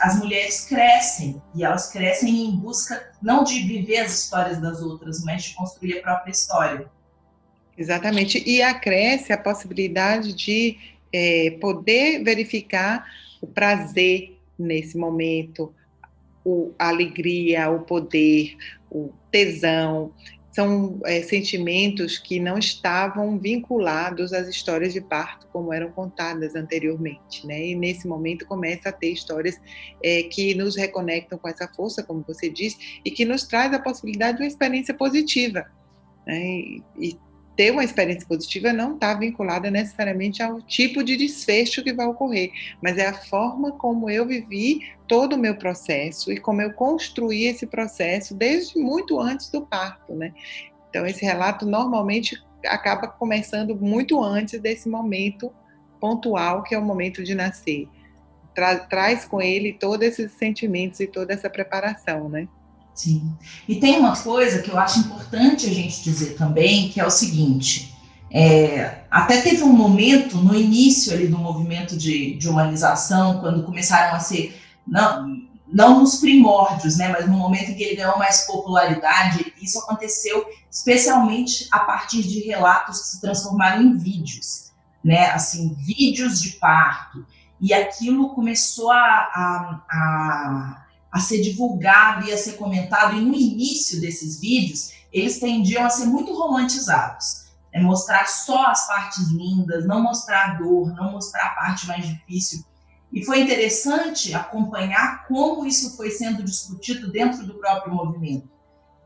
as 0.00 0.18
mulheres 0.18 0.64
crescem 0.66 1.42
e 1.54 1.64
elas 1.64 1.90
crescem 1.90 2.46
em 2.46 2.56
busca 2.56 3.12
não 3.20 3.42
de 3.42 3.60
viver 3.60 3.98
as 3.98 4.24
histórias 4.24 4.60
das 4.60 4.80
outras, 4.80 5.24
mas 5.24 5.44
de 5.44 5.54
construir 5.54 5.98
a 5.98 6.02
própria 6.02 6.30
história. 6.30 6.86
Exatamente. 7.76 8.42
E 8.48 8.62
acresce 8.62 9.32
a 9.32 9.38
possibilidade 9.38 10.32
de 10.32 10.78
é, 11.12 11.56
poder 11.60 12.22
verificar 12.22 13.04
o 13.40 13.46
prazer 13.46 14.38
nesse 14.58 14.96
momento, 14.96 15.74
o, 16.44 16.72
a 16.78 16.88
alegria, 16.88 17.68
o 17.70 17.80
poder, 17.80 18.56
o 18.90 19.10
tesão 19.30 20.12
são 20.54 21.00
é, 21.04 21.20
sentimentos 21.20 22.16
que 22.16 22.38
não 22.38 22.56
estavam 22.56 23.36
vinculados 23.38 24.32
às 24.32 24.46
histórias 24.46 24.92
de 24.92 25.00
parto 25.00 25.48
como 25.48 25.72
eram 25.72 25.90
contadas 25.90 26.54
anteriormente, 26.54 27.44
né? 27.44 27.66
E 27.66 27.74
nesse 27.74 28.06
momento 28.06 28.46
começa 28.46 28.88
a 28.88 28.92
ter 28.92 29.10
histórias 29.10 29.60
é, 30.02 30.22
que 30.22 30.54
nos 30.54 30.76
reconectam 30.76 31.36
com 31.38 31.48
essa 31.48 31.66
força, 31.66 32.04
como 32.04 32.24
você 32.26 32.48
disse, 32.48 33.00
e 33.04 33.10
que 33.10 33.24
nos 33.24 33.42
traz 33.44 33.72
a 33.72 33.80
possibilidade 33.80 34.36
de 34.38 34.44
uma 34.44 34.48
experiência 34.48 34.94
positiva. 34.94 35.66
Né? 36.24 36.40
E, 36.40 36.82
e 37.00 37.18
ter 37.56 37.72
uma 37.72 37.84
experiência 37.84 38.26
positiva 38.26 38.72
não 38.72 38.94
está 38.94 39.14
vinculada 39.14 39.70
necessariamente 39.70 40.42
ao 40.42 40.60
tipo 40.62 41.02
de 41.02 41.16
desfecho 41.16 41.82
que 41.82 41.92
vai 41.92 42.06
ocorrer, 42.06 42.50
mas 42.80 42.96
é 42.96 43.06
a 43.06 43.14
forma 43.14 43.72
como 43.72 44.10
eu 44.10 44.26
vivi 44.26 44.80
todo 45.14 45.34
o 45.34 45.38
meu 45.38 45.54
processo 45.54 46.32
e 46.32 46.40
como 46.40 46.60
eu 46.60 46.72
construí 46.72 47.44
esse 47.44 47.68
processo 47.68 48.34
desde 48.34 48.80
muito 48.80 49.20
antes 49.20 49.48
do 49.48 49.62
parto, 49.62 50.12
né? 50.12 50.32
Então 50.90 51.06
esse 51.06 51.24
relato 51.24 51.64
normalmente 51.64 52.42
acaba 52.66 53.06
começando 53.06 53.76
muito 53.76 54.20
antes 54.20 54.60
desse 54.60 54.88
momento 54.88 55.52
pontual 56.00 56.64
que 56.64 56.74
é 56.74 56.78
o 56.78 56.84
momento 56.84 57.22
de 57.22 57.32
nascer. 57.32 57.88
Tra 58.56 58.76
traz 58.80 59.24
com 59.24 59.40
ele 59.40 59.72
todos 59.72 60.04
esses 60.04 60.32
sentimentos 60.32 60.98
e 60.98 61.06
toda 61.06 61.32
essa 61.32 61.48
preparação, 61.48 62.28
né? 62.28 62.48
Sim. 62.92 63.32
E 63.68 63.76
tem 63.76 64.00
uma 64.00 64.16
coisa 64.16 64.62
que 64.62 64.70
eu 64.70 64.76
acho 64.76 64.98
importante 64.98 65.66
a 65.66 65.72
gente 65.72 66.02
dizer 66.02 66.34
também, 66.34 66.88
que 66.88 67.00
é 67.00 67.06
o 67.06 67.10
seguinte: 67.10 67.94
é, 68.32 69.02
até 69.08 69.40
teve 69.42 69.62
um 69.62 69.72
momento 69.72 70.38
no 70.38 70.56
início 70.56 71.12
ali 71.12 71.28
do 71.28 71.38
movimento 71.38 71.96
de, 71.96 72.34
de 72.34 72.48
humanização, 72.48 73.38
quando 73.38 73.62
começaram 73.62 74.16
a 74.16 74.18
ser, 74.18 74.60
não, 74.86 75.48
não 75.66 76.00
nos 76.00 76.16
primórdios, 76.16 76.96
né, 76.96 77.08
mas 77.08 77.26
no 77.26 77.36
momento 77.36 77.70
em 77.70 77.74
que 77.74 77.82
ele 77.82 77.96
ganhou 77.96 78.18
mais 78.18 78.46
popularidade, 78.46 79.52
isso 79.60 79.78
aconteceu 79.80 80.46
especialmente 80.70 81.68
a 81.72 81.80
partir 81.80 82.22
de 82.22 82.40
relatos 82.40 83.00
que 83.00 83.08
se 83.08 83.20
transformaram 83.20 83.82
em 83.82 83.96
vídeos, 83.96 84.72
né, 85.02 85.30
assim, 85.30 85.74
vídeos 85.74 86.40
de 86.40 86.50
parto. 86.52 87.26
E 87.60 87.72
aquilo 87.72 88.34
começou 88.34 88.90
a, 88.90 88.98
a, 88.98 89.80
a 89.90 90.84
a 91.14 91.20
ser 91.20 91.40
divulgado 91.40 92.26
e 92.26 92.32
a 92.32 92.36
ser 92.36 92.54
comentado, 92.54 93.14
e 93.14 93.20
no 93.20 93.32
início 93.32 94.00
desses 94.00 94.40
vídeos, 94.40 94.90
eles 95.12 95.38
tendiam 95.38 95.84
a 95.84 95.88
ser 95.88 96.06
muito 96.06 96.34
romantizados. 96.34 97.44
É 97.72 97.80
mostrar 97.80 98.26
só 98.26 98.66
as 98.66 98.84
partes 98.88 99.28
lindas, 99.28 99.86
não 99.86 100.02
mostrar 100.02 100.44
a 100.44 100.54
dor, 100.54 100.92
não 100.92 101.12
mostrar 101.12 101.46
a 101.46 101.50
parte 101.50 101.86
mais 101.86 102.04
difícil. 102.04 102.64
E 103.14 103.24
foi 103.24 103.40
interessante 103.42 104.34
acompanhar 104.34 105.24
como 105.28 105.64
isso 105.64 105.96
foi 105.96 106.10
sendo 106.10 106.42
discutido 106.42 107.12
dentro 107.12 107.46
do 107.46 107.54
próprio 107.54 107.94
movimento, 107.94 108.50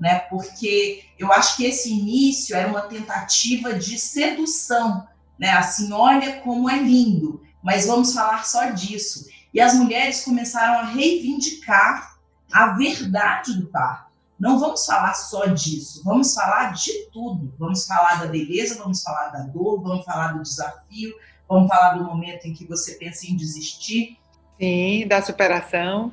né? 0.01 0.21
Porque 0.31 1.05
eu 1.19 1.31
acho 1.31 1.59
que 1.59 1.67
esse 1.67 1.93
início 1.93 2.57
era 2.57 2.69
uma 2.69 2.81
tentativa 2.81 3.75
de 3.75 3.99
sedução, 3.99 5.07
né? 5.39 5.51
Assim, 5.51 5.93
olha 5.93 6.41
como 6.41 6.71
é 6.71 6.79
lindo. 6.79 7.47
mas 7.63 7.87
vamos 7.87 8.15
falar 8.15 8.47
só 8.47 8.71
disso. 8.71 9.27
E 9.53 9.61
as 9.61 9.75
mulheres 9.75 10.25
começaram 10.25 10.79
a 10.79 10.85
reivindicar 10.85 12.19
a 12.51 12.69
verdade 12.69 13.61
do 13.61 13.67
parto. 13.67 14.09
Não 14.41 14.59
vamos 14.59 14.87
falar 14.87 15.13
só 15.15 15.47
disso, 15.47 16.01
vamos 16.03 16.33
falar 16.33 16.73
de 16.73 17.11
tudo. 17.13 17.53
Vamos 17.59 17.85
falar 17.85 18.21
da 18.21 18.27
beleza, 18.27 18.79
vamos 18.79 19.03
falar 19.03 19.29
da 19.29 19.41
dor, 19.41 19.83
vamos 19.83 20.05
falar 20.07 20.29
do 20.29 20.43
desafio, 20.43 21.13
vamos 21.49 21.69
falar 21.69 21.95
do 21.95 22.05
momento 22.05 22.47
em 22.47 22.53
que 22.53 22.65
você 22.65 22.95
pensa 22.95 23.27
em 23.27 23.37
desistir. 23.37 24.19
Sim, 24.59 25.07
da 25.07 25.23
superação. 25.23 26.13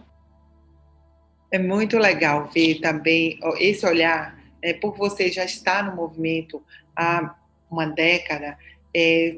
É 1.52 1.60
muito 1.60 1.98
legal 1.98 2.50
ver 2.54 2.80
também 2.80 3.40
esse 3.60 3.86
olhar, 3.86 4.38
é, 4.62 4.74
por 4.74 4.96
você 4.98 5.32
já 5.32 5.44
estar 5.44 5.84
no 5.84 5.96
movimento 5.96 6.64
há 6.96 7.36
uma 7.70 7.86
década, 7.86 8.58
é, 8.96 9.38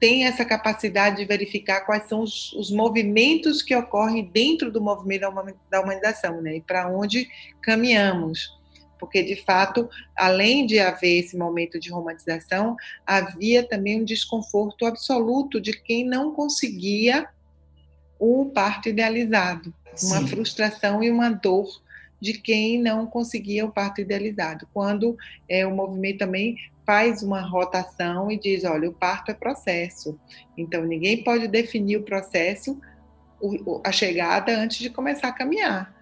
tem 0.00 0.26
essa 0.26 0.44
capacidade 0.44 1.16
de 1.16 1.24
verificar 1.24 1.82
quais 1.82 2.08
são 2.08 2.20
os, 2.20 2.52
os 2.52 2.70
movimentos 2.70 3.62
que 3.62 3.74
ocorrem 3.74 4.24
dentro 4.24 4.70
do 4.70 4.80
movimento 4.80 5.22
da 5.70 5.80
humanização, 5.80 6.42
né? 6.42 6.56
E 6.56 6.60
para 6.60 6.88
onde 6.88 7.28
caminhamos. 7.62 8.58
Porque, 8.98 9.22
de 9.22 9.36
fato, 9.36 9.88
além 10.16 10.66
de 10.66 10.78
haver 10.78 11.18
esse 11.18 11.36
momento 11.36 11.78
de 11.78 11.90
romantização, 11.90 12.76
havia 13.06 13.62
também 13.62 14.00
um 14.00 14.04
desconforto 14.04 14.86
absoluto 14.86 15.60
de 15.60 15.72
quem 15.72 16.06
não 16.06 16.32
conseguia 16.32 17.28
o 18.18 18.46
parto 18.46 18.88
idealizado, 18.88 19.74
uma 20.04 20.20
Sim. 20.20 20.26
frustração 20.26 21.02
e 21.02 21.10
uma 21.10 21.30
dor 21.30 21.82
de 22.20 22.32
quem 22.32 22.80
não 22.80 23.06
conseguia 23.06 23.66
o 23.66 23.72
parto 23.72 24.00
idealizado. 24.00 24.66
Quando 24.72 25.16
é, 25.48 25.66
o 25.66 25.74
movimento 25.74 26.20
também 26.20 26.56
faz 26.86 27.22
uma 27.22 27.40
rotação 27.40 28.30
e 28.30 28.38
diz: 28.38 28.64
olha, 28.64 28.88
o 28.88 28.94
parto 28.94 29.30
é 29.30 29.34
processo, 29.34 30.18
então 30.56 30.84
ninguém 30.84 31.22
pode 31.22 31.46
definir 31.48 31.98
o 31.98 32.02
processo, 32.02 32.80
o, 33.40 33.80
a 33.84 33.92
chegada, 33.92 34.56
antes 34.56 34.78
de 34.78 34.88
começar 34.88 35.28
a 35.28 35.32
caminhar. 35.32 35.93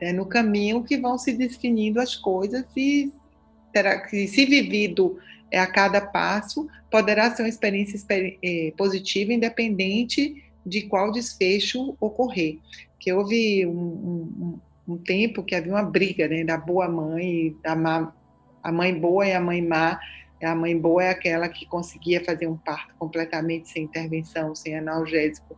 É 0.00 0.12
no 0.12 0.26
caminho 0.26 0.84
que 0.84 0.96
vão 0.96 1.18
se 1.18 1.32
definindo 1.32 2.00
as 2.00 2.14
coisas 2.14 2.64
e 2.76 3.12
terá 3.72 4.00
que, 4.00 4.26
se 4.28 4.44
vivido 4.44 5.18
é, 5.50 5.58
a 5.58 5.66
cada 5.66 6.00
passo, 6.00 6.68
poderá 6.90 7.34
ser 7.34 7.42
uma 7.42 7.48
experiência 7.48 7.98
é, 8.42 8.72
positiva, 8.76 9.32
independente 9.32 10.44
de 10.64 10.82
qual 10.82 11.10
desfecho 11.10 11.96
ocorrer. 12.00 12.58
Que 12.98 13.12
houve 13.12 13.66
um, 13.66 13.70
um, 13.72 14.60
um 14.88 14.96
tempo 14.96 15.42
que 15.42 15.54
havia 15.54 15.72
uma 15.72 15.82
briga 15.82 16.28
né, 16.28 16.44
da 16.44 16.56
boa 16.56 16.88
mãe, 16.88 17.56
da 17.62 17.74
má, 17.74 18.12
a 18.62 18.72
mãe 18.72 18.94
boa 18.98 19.26
e 19.26 19.32
a 19.32 19.40
mãe 19.40 19.62
má. 19.62 19.98
A 20.42 20.54
mãe 20.54 20.78
boa 20.78 21.02
é 21.02 21.10
aquela 21.10 21.48
que 21.48 21.66
conseguia 21.66 22.24
fazer 22.24 22.46
um 22.46 22.56
parto 22.56 22.94
completamente 22.96 23.68
sem 23.68 23.84
intervenção, 23.84 24.54
sem 24.54 24.76
analgésico. 24.76 25.56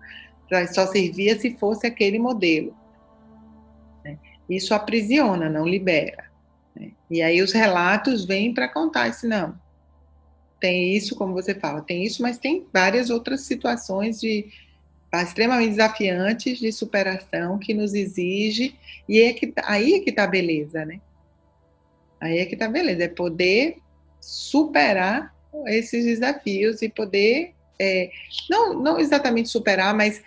Só 0.73 0.87
servia 0.87 1.39
se 1.39 1.57
fosse 1.57 1.87
aquele 1.87 2.19
modelo. 2.19 2.75
Isso 4.51 4.75
aprisiona, 4.75 5.49
não 5.49 5.67
libera. 5.67 6.25
Né. 6.75 6.91
E 7.09 7.23
aí 7.23 7.41
os 7.41 7.53
relatos 7.53 8.25
vêm 8.25 8.53
para 8.53 8.69
contar 8.69 9.09
isso, 9.09 9.27
não. 9.29 9.55
Tem 10.61 10.95
isso, 10.95 11.15
como 11.15 11.33
você 11.33 11.55
fala, 11.55 11.81
tem 11.81 12.05
isso, 12.05 12.21
mas 12.21 12.37
tem 12.37 12.67
várias 12.73 13.09
outras 13.09 13.43
situações 13.43 14.21
de, 14.21 14.47
extremamente 15.23 15.71
desafiantes 15.71 16.59
de 16.59 16.71
superação 16.71 17.59
que 17.59 17.73
nos 17.73 17.95
exige 17.95 18.77
e 19.09 19.21
é 19.21 19.33
que 19.33 19.47
tá, 19.47 19.63
aí 19.67 19.95
é 19.95 20.01
que 20.01 20.11
está 20.11 20.25
a 20.25 20.29
beleza, 20.29 20.85
né? 20.85 21.01
Aí 22.21 22.39
é 22.39 22.45
que 22.45 22.55
está 22.55 22.67
a 22.67 22.71
beleza, 22.71 23.05
é 23.05 23.09
poder 23.09 23.79
superar 24.21 25.35
esses 25.67 26.05
desafios 26.05 26.83
e 26.83 26.89
poder 26.89 27.55
é, 27.81 28.11
não, 28.51 28.79
não 28.79 29.01
exatamente 29.01 29.49
superar, 29.49 29.95
mas 29.95 30.23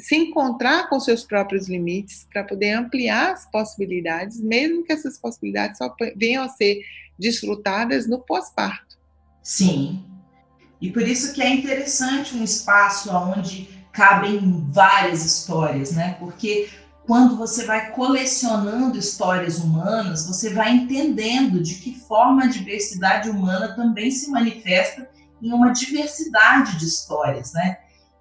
se 0.00 0.16
encontrar 0.16 0.88
com 0.88 0.98
seus 0.98 1.24
próprios 1.24 1.68
limites 1.68 2.26
para 2.32 2.44
poder 2.44 2.72
ampliar 2.72 3.32
as 3.32 3.46
possibilidades, 3.50 4.40
mesmo 4.40 4.84
que 4.84 4.92
essas 4.92 5.18
possibilidades 5.18 5.78
só 5.78 5.94
venham 6.16 6.42
a 6.42 6.48
ser 6.48 6.80
desfrutadas 7.18 8.06
no 8.08 8.18
pós-parto. 8.18 8.98
Sim. 9.42 10.04
E 10.80 10.90
por 10.90 11.06
isso 11.06 11.34
que 11.34 11.42
é 11.42 11.48
interessante 11.50 12.34
um 12.34 12.42
espaço 12.42 13.10
onde 13.14 13.68
cabem 13.92 14.66
várias 14.70 15.24
histórias, 15.24 15.92
né? 15.92 16.16
Porque 16.18 16.68
quando 17.06 17.36
você 17.36 17.66
vai 17.66 17.90
colecionando 17.90 18.96
histórias 18.96 19.58
humanas, 19.58 20.26
você 20.26 20.54
vai 20.54 20.72
entendendo 20.72 21.62
de 21.62 21.74
que 21.74 21.98
forma 21.98 22.44
a 22.44 22.48
diversidade 22.48 23.28
humana 23.28 23.74
também 23.74 24.10
se 24.10 24.30
manifesta 24.30 25.10
em 25.42 25.52
uma 25.52 25.72
diversidade 25.72 26.78
de 26.78 26.86
histórias, 26.86 27.52
né? 27.52 27.78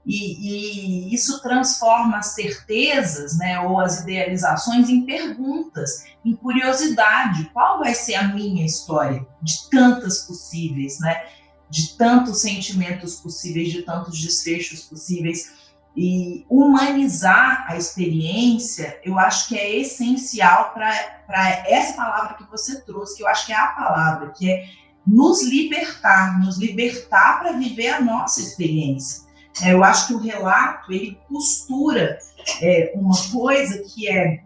E, 0.09 1.11
e, 1.11 1.13
isso 1.13 1.39
transforma 1.39 2.17
as 2.17 2.33
certezas, 2.33 3.37
né, 3.37 3.59
ou 3.59 3.79
as 3.79 4.01
idealizações 4.01 4.89
em 4.89 5.05
perguntas, 5.05 6.03
em 6.25 6.35
curiosidade. 6.35 7.47
Qual 7.53 7.77
vai 7.77 7.93
ser 7.93 8.15
a 8.15 8.27
minha 8.29 8.65
história 8.65 9.23
de 9.39 9.69
tantas 9.69 10.25
possíveis, 10.25 10.99
né? 10.99 11.27
De 11.69 11.95
tantos 11.95 12.41
sentimentos 12.41 13.17
possíveis, 13.17 13.71
de 13.71 13.83
tantos 13.83 14.19
desfechos 14.19 14.81
possíveis. 14.81 15.51
E 15.95 16.43
humanizar 16.49 17.65
a 17.67 17.77
experiência, 17.77 18.99
eu 19.03 19.19
acho 19.19 19.47
que 19.47 19.59
é 19.59 19.77
essencial 19.77 20.73
para 20.73 20.91
essa 21.67 21.93
palavra 21.93 22.33
que 22.35 22.49
você 22.49 22.81
trouxe, 22.81 23.17
que 23.17 23.23
eu 23.23 23.27
acho 23.27 23.45
que 23.45 23.53
é 23.53 23.55
a 23.55 23.67
palavra, 23.67 24.31
que 24.31 24.51
é 24.51 24.65
nos 25.05 25.43
libertar, 25.43 26.39
nos 26.39 26.57
libertar 26.57 27.39
para 27.39 27.51
viver 27.51 27.89
a 27.89 28.01
nossa 28.01 28.41
experiência. 28.41 29.28
É, 29.63 29.73
eu 29.73 29.83
acho 29.83 30.07
que 30.07 30.13
o 30.13 30.19
relato, 30.19 30.91
ele 30.91 31.19
costura 31.27 32.17
é, 32.61 32.93
uma 32.95 33.15
coisa 33.31 33.79
que 33.79 34.09
é 34.09 34.43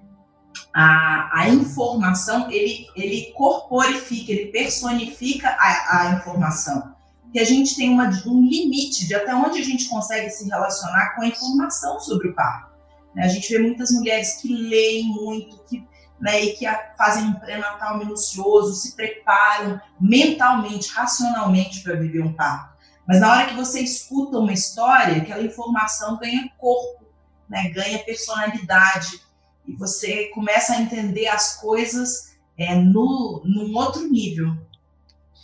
a, 0.73 1.41
a 1.41 1.49
informação, 1.49 2.49
ele, 2.49 2.87
ele 2.95 3.33
corporifica, 3.35 4.31
ele 4.31 4.51
personifica 4.51 5.49
a, 5.49 6.01
a 6.01 6.11
informação 6.15 6.93
que 7.33 7.39
a 7.39 7.43
gente 7.43 7.75
tem 7.75 7.89
uma, 7.89 8.09
um 8.27 8.45
limite 8.45 9.07
de 9.07 9.15
até 9.15 9.33
onde 9.35 9.59
a 9.59 9.63
gente 9.63 9.89
consegue 9.89 10.29
se 10.29 10.47
relacionar 10.47 11.15
com 11.15 11.23
a 11.23 11.27
informação 11.27 11.99
sobre 11.99 12.27
o 12.27 12.35
parto. 12.35 12.71
Né? 13.15 13.23
A 13.23 13.27
gente 13.27 13.51
vê 13.51 13.57
muitas 13.57 13.89
mulheres 13.89 14.37
que 14.37 14.53
leem 14.53 15.07
muito, 15.07 15.57
que, 15.65 15.83
né, 16.21 16.45
e 16.45 16.53
que 16.53 16.65
fazem 16.95 17.23
um 17.23 17.33
pré-natal 17.33 17.97
minucioso, 17.97 18.75
se 18.75 18.95
preparam 18.95 19.81
mentalmente, 19.99 20.93
racionalmente 20.93 21.81
para 21.81 21.95
viver 21.95 22.21
um 22.21 22.33
parto. 22.33 22.72
Mas 23.07 23.19
na 23.19 23.31
hora 23.31 23.49
que 23.49 23.55
você 23.55 23.81
escuta 23.81 24.37
uma 24.37 24.53
história, 24.53 25.17
aquela 25.17 25.43
informação 25.43 26.17
ganha 26.17 26.49
corpo, 26.57 27.05
né, 27.49 27.69
ganha 27.69 27.99
personalidade, 27.99 29.19
e 29.67 29.73
você 29.73 30.25
começa 30.29 30.73
a 30.73 30.81
entender 30.81 31.27
as 31.27 31.59
coisas 31.59 32.35
é, 32.57 32.75
no, 32.75 33.41
num 33.45 33.75
outro 33.75 34.09
nível. 34.09 34.55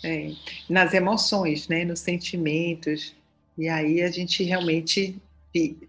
É, 0.03 0.31
nas 0.69 0.93
emoções, 0.93 1.67
né, 1.67 1.83
nos 1.83 1.99
sentimentos. 1.99 3.15
E 3.57 3.67
aí 3.67 4.01
a 4.01 4.09
gente 4.09 4.43
realmente 4.43 5.21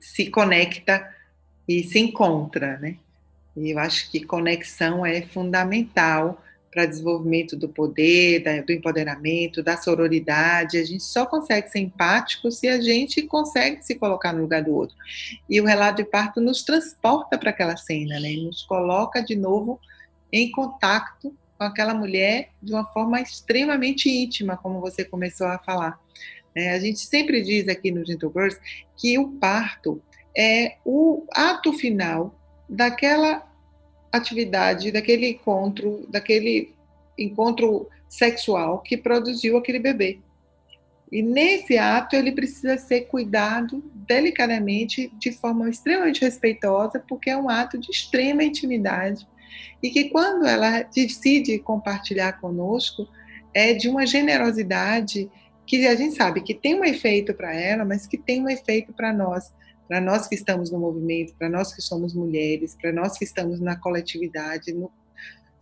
se 0.01 0.27
conecta 0.31 1.09
e 1.69 1.85
se 1.85 2.01
encontra, 2.01 2.79
né? 2.79 2.97
E 3.57 3.71
eu 3.71 3.79
acho 3.79 4.11
que 4.11 4.25
conexão 4.25 5.05
é 5.05 5.23
fundamental 5.23 6.43
para 6.71 6.87
desenvolvimento 6.87 7.57
do 7.57 7.69
poder, 7.69 8.43
da, 8.43 8.61
do 8.61 8.73
empoderamento, 8.73 9.63
da 9.63 9.77
sororidade. 9.77 10.79
A 10.79 10.85
gente 10.85 11.03
só 11.03 11.27
consegue 11.27 11.69
ser 11.69 11.81
empático 11.81 12.51
se 12.51 12.69
a 12.69 12.81
gente 12.81 13.23
consegue 13.23 13.83
se 13.83 13.97
colocar 13.97 14.33
no 14.33 14.43
lugar 14.43 14.63
do 14.63 14.73
outro. 14.73 14.97
E 15.49 15.61
o 15.61 15.65
relato 15.65 15.97
de 15.97 16.05
parto 16.05 16.41
nos 16.41 16.63
transporta 16.63 17.37
para 17.37 17.51
aquela 17.51 17.77
cena, 17.77 18.21
né? 18.21 18.33
Nos 18.37 18.63
coloca 18.63 19.21
de 19.21 19.35
novo 19.35 19.81
em 20.33 20.51
contato 20.51 21.35
com 21.59 21.65
aquela 21.65 21.93
mulher 21.93 22.51
de 22.63 22.73
uma 22.73 22.87
forma 22.87 23.21
extremamente 23.21 24.09
íntima, 24.09 24.57
como 24.57 24.81
você 24.81 25.05
começou 25.05 25.49
a 25.49 25.59
falar. 25.59 25.99
É, 26.55 26.71
a 26.71 26.79
gente 26.79 27.01
sempre 27.01 27.43
diz 27.43 27.69
aqui 27.69 27.91
no 27.91 28.05
Gentle 28.05 28.33
Girls 28.35 28.59
que 28.97 29.19
o 29.19 29.29
parto 29.33 30.01
é 30.37 30.77
o 30.85 31.27
ato 31.33 31.73
final 31.73 32.35
daquela 32.69 33.50
atividade, 34.13 34.91
daquele 34.91 35.29
encontro, 35.29 36.07
daquele 36.09 36.75
encontro 37.19 37.89
sexual 38.09 38.81
que 38.81 38.97
produziu 38.97 39.57
aquele 39.57 39.79
bebê. 39.79 40.19
E 41.13 41.23
nesse 41.23 41.77
ato 41.77 42.15
ele 42.15 42.33
precisa 42.33 42.79
ser 42.79 43.03
cuidado 43.03 43.83
delicadamente, 43.95 45.13
de 45.19 45.33
forma 45.33 45.69
extremamente 45.69 46.21
respeitosa, 46.21 47.03
porque 47.09 47.31
é 47.31 47.37
um 47.37 47.49
ato 47.49 47.79
de 47.79 47.91
extrema 47.91 48.45
intimidade 48.45 49.27
e 49.83 49.91
que 49.91 50.11
quando 50.11 50.47
ela 50.47 50.83
decide 50.83 51.59
compartilhar 51.59 52.41
conosco, 52.41 53.09
é 53.53 53.75
de 53.75 53.89
uma 53.89 54.07
generosidade 54.07 55.29
que 55.67 55.87
a 55.87 55.95
gente 55.95 56.15
sabe 56.15 56.43
que 56.43 56.55
tem 56.55 56.75
um 56.75 56.85
efeito 56.85 57.33
para 57.35 57.55
ela, 57.55 57.85
mas 57.85 58.07
que 58.07 58.19
tem 58.19 58.43
um 58.43 58.49
efeito 58.49 58.93
para 58.93 59.13
nós, 59.13 59.53
para 59.91 60.01
nós 60.01 60.29
que 60.29 60.37
estamos 60.37 60.71
no 60.71 60.79
movimento, 60.79 61.35
para 61.37 61.49
nós 61.49 61.75
que 61.75 61.83
somos 61.83 62.15
mulheres, 62.15 62.77
para 62.81 62.93
nós 62.93 63.19
que 63.19 63.25
estamos 63.25 63.59
na 63.59 63.75
coletividade, 63.75 64.73
no, 64.73 64.89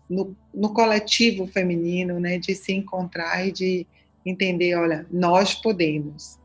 no, 0.06 0.36
no, 0.52 0.74
coletivo 0.74 1.46
feminino, 1.46 2.20
né, 2.20 2.36
de 2.36 2.54
se 2.54 2.74
encontrar 2.74 3.48
e 3.48 3.50
de 3.50 3.86
entender, 4.26 4.74
olha, 4.74 5.06
nós 5.10 5.54
podemos. 5.54 6.38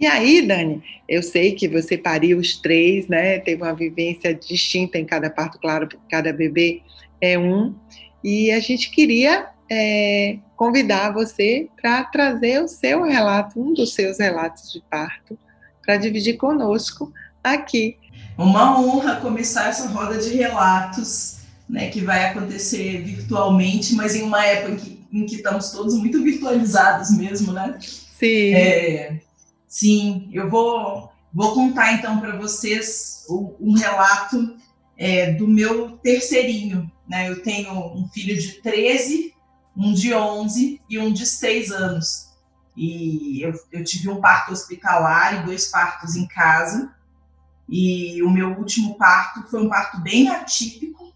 E 0.00 0.04
aí, 0.04 0.44
Dani, 0.44 0.82
eu 1.08 1.22
sei 1.22 1.52
que 1.52 1.68
você 1.68 1.96
pariu 1.96 2.38
os 2.38 2.60
três, 2.60 3.06
né? 3.06 3.38
Teve 3.38 3.62
uma 3.62 3.72
vivência 3.72 4.34
distinta 4.34 4.98
em 4.98 5.04
cada 5.04 5.30
parto, 5.30 5.60
claro, 5.60 5.86
porque 5.86 6.04
cada 6.10 6.32
bebê 6.32 6.82
é 7.20 7.38
um. 7.38 7.76
E 8.24 8.50
a 8.50 8.58
gente 8.58 8.90
queria 8.90 9.50
é, 9.70 10.38
convidar 10.56 11.12
você 11.12 11.68
para 11.80 12.02
trazer 12.02 12.60
o 12.60 12.66
seu 12.66 13.04
relato, 13.04 13.62
um 13.62 13.72
dos 13.72 13.94
seus 13.94 14.18
relatos 14.18 14.72
de 14.72 14.82
parto, 14.90 15.38
para 15.84 15.96
dividir 15.96 16.36
conosco 16.36 17.12
aqui. 17.42 17.96
Uma 18.36 18.80
honra 18.80 19.16
começar 19.16 19.68
essa 19.68 19.88
roda 19.88 20.18
de 20.18 20.34
relatos, 20.34 21.38
né, 21.68 21.88
que 21.90 22.00
vai 22.00 22.26
acontecer 22.26 23.02
virtualmente, 23.02 23.94
mas 23.94 24.14
em 24.14 24.22
uma 24.22 24.44
época 24.44 24.72
em 24.72 24.76
que, 24.76 25.04
em 25.12 25.26
que 25.26 25.36
estamos 25.36 25.70
todos 25.70 25.94
muito 25.94 26.22
virtualizados 26.22 27.10
mesmo, 27.16 27.52
né? 27.52 27.78
Sim. 28.18 28.54
É, 28.54 29.20
sim, 29.66 30.28
eu 30.32 30.48
vou, 30.48 31.10
vou 31.32 31.52
contar 31.54 31.94
então 31.94 32.20
para 32.20 32.36
vocês 32.36 33.26
um, 33.28 33.72
relato 33.72 34.56
é, 34.96 35.32
do 35.32 35.48
meu 35.48 35.92
terceirinho, 35.98 36.90
né? 37.08 37.28
Eu 37.28 37.42
tenho 37.42 37.72
um 37.72 38.08
filho 38.08 38.38
de 38.40 38.60
13, 38.62 39.34
um 39.76 39.92
de 39.92 40.14
11 40.14 40.80
e 40.88 40.98
um 40.98 41.12
de 41.12 41.26
6 41.26 41.70
anos. 41.70 42.31
E 42.76 43.42
eu, 43.42 43.52
eu 43.70 43.84
tive 43.84 44.08
um 44.08 44.20
parto 44.20 44.52
hospitalar 44.52 45.40
e 45.40 45.46
dois 45.46 45.68
partos 45.68 46.16
em 46.16 46.26
casa. 46.26 46.94
E 47.68 48.22
o 48.22 48.30
meu 48.30 48.56
último 48.58 48.96
parto 48.96 49.48
foi 49.48 49.62
um 49.62 49.68
parto 49.68 50.00
bem 50.00 50.28
atípico, 50.28 51.12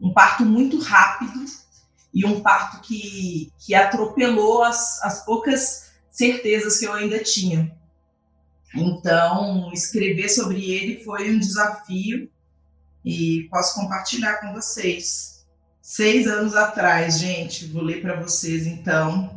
um 0.00 0.12
parto 0.12 0.44
muito 0.44 0.80
rápido 0.80 1.44
e 2.12 2.24
um 2.24 2.40
parto 2.40 2.80
que, 2.80 3.52
que 3.58 3.74
atropelou 3.74 4.62
as, 4.62 5.02
as 5.02 5.24
poucas 5.24 5.90
certezas 6.10 6.78
que 6.78 6.86
eu 6.86 6.92
ainda 6.92 7.22
tinha. 7.22 7.76
Então, 8.74 9.70
escrever 9.72 10.28
sobre 10.28 10.70
ele 10.70 11.04
foi 11.04 11.30
um 11.30 11.38
desafio 11.38 12.30
e 13.04 13.46
posso 13.50 13.74
compartilhar 13.80 14.36
com 14.36 14.52
vocês. 14.52 15.46
Seis 15.80 16.26
anos 16.26 16.56
atrás, 16.56 17.18
gente, 17.18 17.66
vou 17.66 17.82
ler 17.82 18.02
para 18.02 18.20
vocês 18.20 18.66
então, 18.66 19.35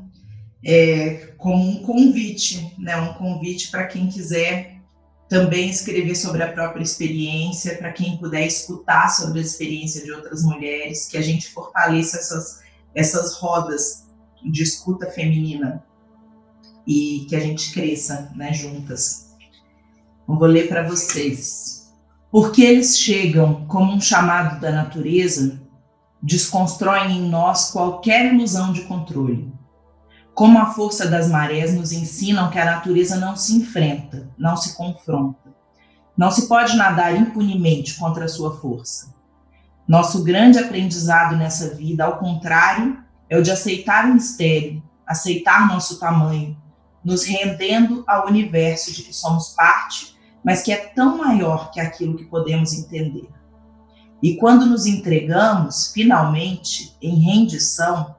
é, 0.64 1.34
como 1.38 1.64
um 1.64 1.84
convite, 1.84 2.74
né? 2.78 2.96
Um 2.98 3.14
convite 3.14 3.70
para 3.70 3.88
quem 3.88 4.08
quiser 4.08 4.80
também 5.28 5.70
escrever 5.70 6.16
sobre 6.16 6.42
a 6.42 6.52
própria 6.52 6.82
experiência, 6.82 7.78
para 7.78 7.94
quem 7.94 8.18
puder 8.18 8.48
escutar 8.48 9.10
sobre 9.10 9.40
a 9.40 9.44
experiência 9.44 10.04
de 10.04 10.12
outras 10.12 10.44
mulheres, 10.44 11.08
que 11.08 11.18
a 11.18 11.22
gente 11.22 11.50
fortaleça 11.50 12.18
essas, 12.18 12.62
essas 12.96 13.36
rodas 13.36 14.08
de 14.44 14.64
escuta 14.64 15.06
feminina 15.12 15.86
e 16.86 17.28
que 17.30 17.36
a 17.36 17.40
gente 17.40 17.72
cresça 17.72 18.32
né, 18.36 18.52
juntas. 18.54 19.30
Eu 20.28 20.36
vou 20.36 20.48
ler 20.48 20.68
para 20.68 20.88
vocês. 20.88 21.94
Porque 22.32 22.64
eles 22.64 22.98
chegam 22.98 23.66
como 23.68 23.94
um 23.94 24.02
chamado 24.02 24.60
da 24.60 24.72
natureza, 24.72 25.60
desconstroem 26.22 27.18
em 27.18 27.30
nós 27.30 27.72
qualquer 27.72 28.34
ilusão 28.34 28.74
de 28.74 28.82
controle 28.82 29.49
como 30.40 30.58
a 30.58 30.68
força 30.68 31.06
das 31.06 31.28
marés 31.28 31.76
nos 31.76 31.92
ensinam 31.92 32.50
que 32.50 32.58
a 32.58 32.64
natureza 32.64 33.18
não 33.18 33.36
se 33.36 33.58
enfrenta, 33.58 34.30
não 34.38 34.56
se 34.56 34.74
confronta. 34.74 35.54
Não 36.18 36.32
se 36.32 36.48
pode 36.48 36.78
nadar 36.78 37.14
impunemente 37.14 37.96
contra 37.96 38.24
a 38.24 38.28
sua 38.30 38.56
força. 38.56 39.14
Nosso 39.86 40.24
grande 40.24 40.58
aprendizado 40.58 41.36
nessa 41.36 41.76
vida, 41.76 42.06
ao 42.06 42.20
contrário, 42.20 43.04
é 43.30 43.38
o 43.38 43.44
de 43.44 43.52
aceitar 43.52 44.06
o 44.06 44.14
mistério, 44.14 44.82
aceitar 45.06 45.68
nosso 45.68 46.00
tamanho, 46.00 46.56
nos 47.04 47.26
rendendo 47.26 48.06
ao 48.08 48.26
universo 48.26 48.94
de 48.94 49.04
que 49.04 49.14
somos 49.14 49.50
parte, 49.50 50.18
mas 50.42 50.62
que 50.62 50.72
é 50.72 50.78
tão 50.78 51.18
maior 51.18 51.70
que 51.70 51.82
aquilo 51.82 52.16
que 52.16 52.24
podemos 52.24 52.72
entender. 52.72 53.28
E 54.24 54.38
quando 54.38 54.66
nos 54.66 54.86
entregamos, 54.86 55.92
finalmente, 55.94 56.96
em 57.02 57.20
rendição, 57.20 58.16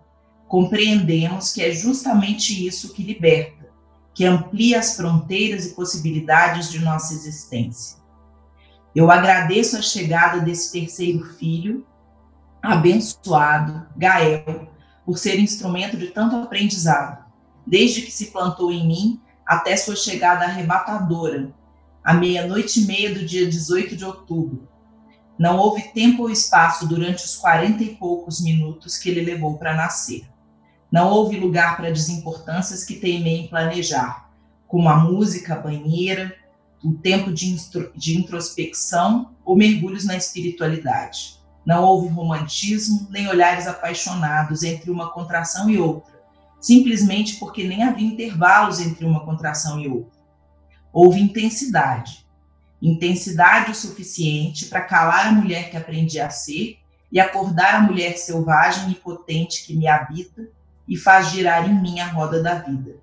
compreendemos 0.50 1.52
que 1.52 1.62
é 1.62 1.70
justamente 1.70 2.66
isso 2.66 2.92
que 2.92 3.04
liberta, 3.04 3.68
que 4.12 4.24
amplia 4.24 4.80
as 4.80 4.96
fronteiras 4.96 5.64
e 5.64 5.74
possibilidades 5.76 6.72
de 6.72 6.80
nossa 6.80 7.14
existência. 7.14 7.98
Eu 8.92 9.12
agradeço 9.12 9.76
a 9.76 9.82
chegada 9.82 10.40
desse 10.40 10.72
terceiro 10.72 11.24
filho, 11.36 11.86
abençoado, 12.60 13.86
Gael, 13.96 14.68
por 15.06 15.16
ser 15.18 15.38
instrumento 15.38 15.96
de 15.96 16.08
tanto 16.08 16.34
aprendizado, 16.34 17.24
desde 17.64 18.02
que 18.02 18.10
se 18.10 18.32
plantou 18.32 18.72
em 18.72 18.84
mim 18.84 19.20
até 19.46 19.76
sua 19.76 19.94
chegada 19.94 20.46
arrebatadora, 20.46 21.54
à 22.02 22.12
meia-noite 22.12 22.80
e 22.80 22.86
meia 22.86 23.14
do 23.14 23.24
dia 23.24 23.48
18 23.48 23.94
de 23.94 24.04
outubro. 24.04 24.68
Não 25.38 25.58
houve 25.58 25.92
tempo 25.92 26.24
ou 26.24 26.30
espaço 26.30 26.88
durante 26.88 27.24
os 27.24 27.36
quarenta 27.36 27.84
e 27.84 27.94
poucos 27.94 28.40
minutos 28.40 28.98
que 28.98 29.08
ele 29.08 29.20
levou 29.20 29.56
para 29.56 29.76
nascer. 29.76 30.28
Não 30.90 31.08
houve 31.08 31.38
lugar 31.38 31.76
para 31.76 31.92
desimportâncias 31.92 32.84
que 32.84 32.96
teimei 32.96 33.42
em 33.42 33.48
planejar, 33.48 34.28
como 34.66 34.88
a 34.88 34.96
música, 34.96 35.54
a 35.54 35.58
banheira, 35.58 36.34
o 36.82 36.94
tempo 36.94 37.32
de, 37.32 37.54
de 37.94 38.18
introspecção 38.18 39.30
ou 39.44 39.56
mergulhos 39.56 40.04
na 40.04 40.16
espiritualidade. 40.16 41.38
Não 41.64 41.84
houve 41.84 42.08
romantismo 42.08 43.06
nem 43.10 43.28
olhares 43.28 43.66
apaixonados 43.66 44.62
entre 44.62 44.90
uma 44.90 45.10
contração 45.10 45.70
e 45.70 45.78
outra, 45.78 46.12
simplesmente 46.60 47.36
porque 47.36 47.64
nem 47.64 47.82
havia 47.82 48.06
intervalos 48.06 48.80
entre 48.80 49.04
uma 49.04 49.24
contração 49.24 49.78
e 49.78 49.88
outra. 49.88 50.18
Houve 50.92 51.20
intensidade. 51.20 52.26
Intensidade 52.82 53.70
o 53.70 53.74
suficiente 53.74 54.66
para 54.66 54.80
calar 54.80 55.28
a 55.28 55.32
mulher 55.32 55.70
que 55.70 55.76
aprendi 55.76 56.18
a 56.18 56.30
ser 56.30 56.78
e 57.12 57.20
acordar 57.20 57.74
a 57.74 57.82
mulher 57.82 58.16
selvagem 58.16 58.90
e 58.90 58.94
potente 58.94 59.66
que 59.66 59.76
me 59.76 59.86
habita 59.86 60.48
e 60.90 60.96
faz 60.96 61.30
girar 61.30 61.70
em 61.70 61.80
mim 61.80 62.00
a 62.00 62.08
roda 62.08 62.42
da 62.42 62.56
vida. 62.56 62.96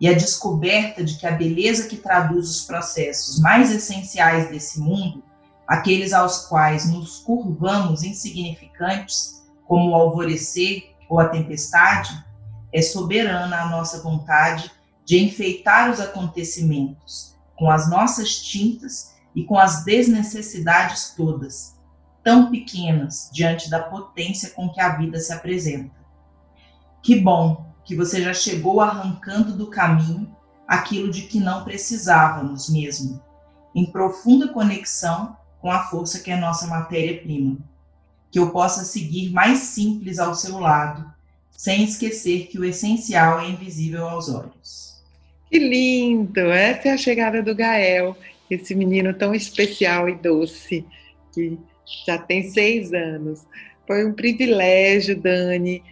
E 0.00 0.08
a 0.08 0.14
descoberta 0.14 1.04
de 1.04 1.18
que 1.18 1.26
a 1.26 1.32
beleza 1.32 1.86
que 1.86 1.98
traduz 1.98 2.48
os 2.48 2.62
processos 2.62 3.38
mais 3.38 3.70
essenciais 3.70 4.48
desse 4.48 4.80
mundo, 4.80 5.22
aqueles 5.68 6.14
aos 6.14 6.46
quais 6.46 6.90
nos 6.90 7.18
curvamos 7.18 8.02
insignificantes, 8.02 9.44
como 9.68 9.90
o 9.90 9.94
alvorecer 9.94 10.94
ou 11.10 11.20
a 11.20 11.28
tempestade, 11.28 12.24
é 12.72 12.80
soberana 12.80 13.60
a 13.60 13.68
nossa 13.68 14.00
vontade 14.00 14.70
de 15.04 15.22
enfeitar 15.22 15.90
os 15.90 16.00
acontecimentos 16.00 17.36
com 17.54 17.70
as 17.70 17.90
nossas 17.90 18.40
tintas 18.40 19.14
e 19.34 19.44
com 19.44 19.58
as 19.58 19.84
desnecessidades 19.84 21.12
todas, 21.14 21.76
tão 22.24 22.50
pequenas 22.50 23.28
diante 23.30 23.68
da 23.68 23.80
potência 23.80 24.50
com 24.50 24.70
que 24.70 24.80
a 24.80 24.96
vida 24.96 25.18
se 25.20 25.32
apresenta. 25.32 25.99
Que 27.02 27.18
bom 27.18 27.72
que 27.84 27.96
você 27.96 28.22
já 28.22 28.34
chegou 28.34 28.80
arrancando 28.80 29.56
do 29.56 29.68
caminho 29.68 30.34
aquilo 30.66 31.10
de 31.10 31.22
que 31.22 31.40
não 31.40 31.64
precisávamos 31.64 32.68
mesmo, 32.70 33.20
em 33.74 33.84
profunda 33.84 34.48
conexão 34.48 35.36
com 35.60 35.70
a 35.70 35.80
força 35.84 36.20
que 36.20 36.30
é 36.30 36.36
nossa 36.36 36.66
matéria-prima. 36.68 37.58
Que 38.30 38.38
eu 38.38 38.50
possa 38.50 38.84
seguir 38.84 39.30
mais 39.30 39.58
simples 39.58 40.18
ao 40.18 40.34
seu 40.34 40.60
lado, 40.60 41.12
sem 41.50 41.82
esquecer 41.82 42.46
que 42.46 42.58
o 42.58 42.64
essencial 42.64 43.40
é 43.40 43.48
invisível 43.48 44.08
aos 44.08 44.28
olhos. 44.28 45.02
Que 45.50 45.58
lindo! 45.58 46.40
Essa 46.40 46.88
é 46.88 46.92
a 46.92 46.96
chegada 46.96 47.42
do 47.42 47.54
Gael, 47.54 48.16
esse 48.48 48.74
menino 48.74 49.12
tão 49.12 49.34
especial 49.34 50.08
e 50.08 50.14
doce, 50.14 50.86
que 51.34 51.58
já 52.06 52.16
tem 52.16 52.48
seis 52.48 52.92
anos. 52.92 53.44
Foi 53.86 54.06
um 54.06 54.12
privilégio, 54.12 55.20
Dani, 55.20 55.82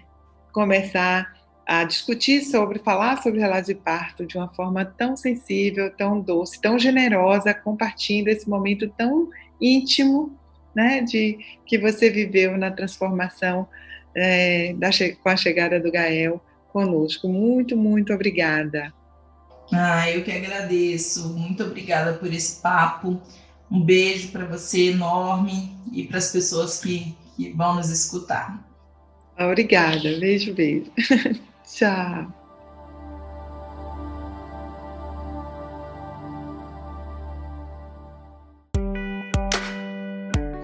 começar 0.53 1.37
a 1.67 1.85
discutir 1.85 2.43
sobre, 2.43 2.79
falar 2.79 3.23
sobre 3.23 3.41
relato 3.41 3.67
de 3.67 3.75
parto 3.75 4.25
de 4.25 4.39
uma 4.39 4.49
forma 4.49 4.85
tão 4.85 5.15
sensível, 5.17 5.91
tão 5.95 6.19
doce, 6.19 6.59
tão 6.61 6.79
generosa, 6.79 7.53
compartilhando 7.53 8.29
esse 8.29 8.49
momento 8.49 8.89
tão 8.97 9.29
íntimo, 9.61 10.35
né, 10.75 11.03
de 11.03 11.39
que 11.67 11.79
você 11.79 12.09
viveu 12.09 12.57
na 12.57 12.71
transformação 12.71 13.69
é, 14.15 14.73
da, 14.75 14.89
com 15.23 15.29
a 15.29 15.37
chegada 15.37 15.79
do 15.79 15.91
Gael 15.91 16.41
conosco. 16.73 17.29
Muito, 17.29 17.77
muito 17.77 18.13
obrigada. 18.15 18.93
Ah, 19.73 20.11
eu 20.11 20.25
que 20.25 20.33
agradeço. 20.33 21.29
Muito 21.31 21.63
obrigada 21.65 22.15
por 22.15 22.33
esse 22.33 22.63
papo. 22.63 23.21
Um 23.71 23.83
beijo 23.83 24.29
para 24.33 24.47
você 24.47 24.91
enorme 24.91 25.77
e 25.93 26.05
para 26.05 26.19
as 26.19 26.33
pessoas 26.33 26.81
que, 26.81 27.15
que 27.37 27.51
vão 27.53 27.75
nos 27.75 27.91
escutar. 27.91 28.65
Obrigada. 29.39 30.19
Beijo, 30.19 30.53
beijo. 30.55 30.91
Tchau. 31.65 32.39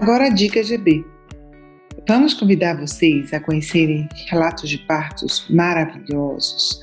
Agora 0.01 0.25
a 0.25 0.29
dica 0.29 0.61
GB. 0.63 1.03
Vamos 2.07 2.35
convidar 2.35 2.77
vocês 2.77 3.33
a 3.33 3.39
conhecerem 3.39 4.07
relatos 4.29 4.69
de 4.69 4.77
partos 4.79 5.47
maravilhosos, 5.49 6.79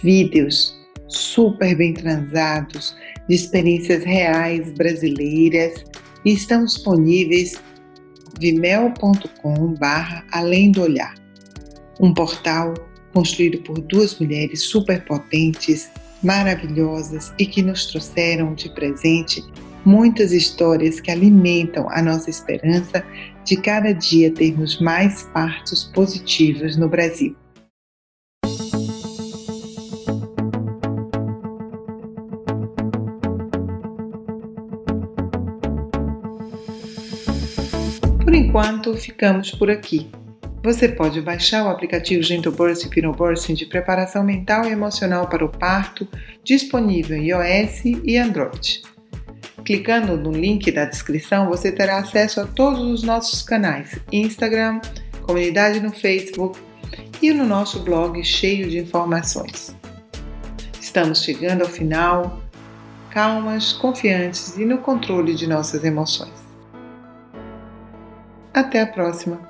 vídeos 0.00 0.78
super 1.08 1.76
bem 1.76 1.92
transados, 1.92 2.94
de 3.28 3.34
experiências 3.34 4.04
reais 4.04 4.70
brasileiras 4.72 5.84
e 6.24 6.32
estão 6.32 6.64
disponíveis 6.64 7.60
vimeo.com 8.38 9.74
barra 9.74 10.24
Além 10.30 10.70
do 10.70 10.82
Olhar, 10.82 11.14
um 12.00 12.12
portal 12.14 12.74
construído 13.12 13.58
por 13.62 13.80
duas 13.80 14.18
mulheres 14.18 14.62
superpotentes, 14.62 15.90
maravilhosas 16.22 17.32
e 17.38 17.46
que 17.46 17.62
nos 17.62 17.86
trouxeram 17.86 18.54
de 18.54 18.68
presente 18.74 19.44
muitas 19.84 20.32
histórias 20.32 21.00
que 21.00 21.10
alimentam 21.10 21.88
a 21.90 22.02
nossa 22.02 22.30
esperança 22.30 23.04
de 23.44 23.56
cada 23.56 23.92
dia 23.92 24.32
termos 24.32 24.80
mais 24.80 25.22
partos 25.32 25.84
positivos 25.84 26.76
no 26.76 26.88
Brasil. 26.88 27.36
Por 38.22 38.34
enquanto, 38.34 38.96
ficamos 38.96 39.50
por 39.50 39.70
aqui. 39.70 40.10
Você 40.62 40.88
pode 40.88 41.22
baixar 41.22 41.64
o 41.64 41.70
aplicativo 41.70 42.22
Gentle 42.22 42.52
Birth 42.52 42.84
e 42.84 42.88
Pinobirthing 42.88 43.54
de 43.54 43.64
preparação 43.64 44.22
mental 44.22 44.66
e 44.66 44.72
emocional 44.72 45.26
para 45.26 45.44
o 45.44 45.48
parto, 45.48 46.06
disponível 46.44 47.16
em 47.16 47.28
iOS 47.28 47.84
e 48.04 48.18
Android. 48.18 48.82
Clicando 49.64 50.18
no 50.18 50.30
link 50.30 50.70
da 50.70 50.84
descrição, 50.84 51.48
você 51.48 51.72
terá 51.72 51.98
acesso 51.98 52.42
a 52.42 52.46
todos 52.46 52.80
os 52.80 53.02
nossos 53.02 53.40
canais: 53.40 53.98
Instagram, 54.12 54.80
comunidade 55.22 55.80
no 55.80 55.92
Facebook 55.92 56.60
e 57.22 57.32
no 57.32 57.46
nosso 57.46 57.80
blog 57.80 58.22
cheio 58.22 58.68
de 58.68 58.78
informações. 58.78 59.74
Estamos 60.78 61.22
chegando 61.22 61.62
ao 61.62 61.68
final, 61.68 62.38
calmas, 63.10 63.72
confiantes 63.72 64.58
e 64.58 64.66
no 64.66 64.78
controle 64.78 65.34
de 65.34 65.46
nossas 65.46 65.84
emoções. 65.84 66.38
Até 68.52 68.82
a 68.82 68.86
próxima! 68.86 69.49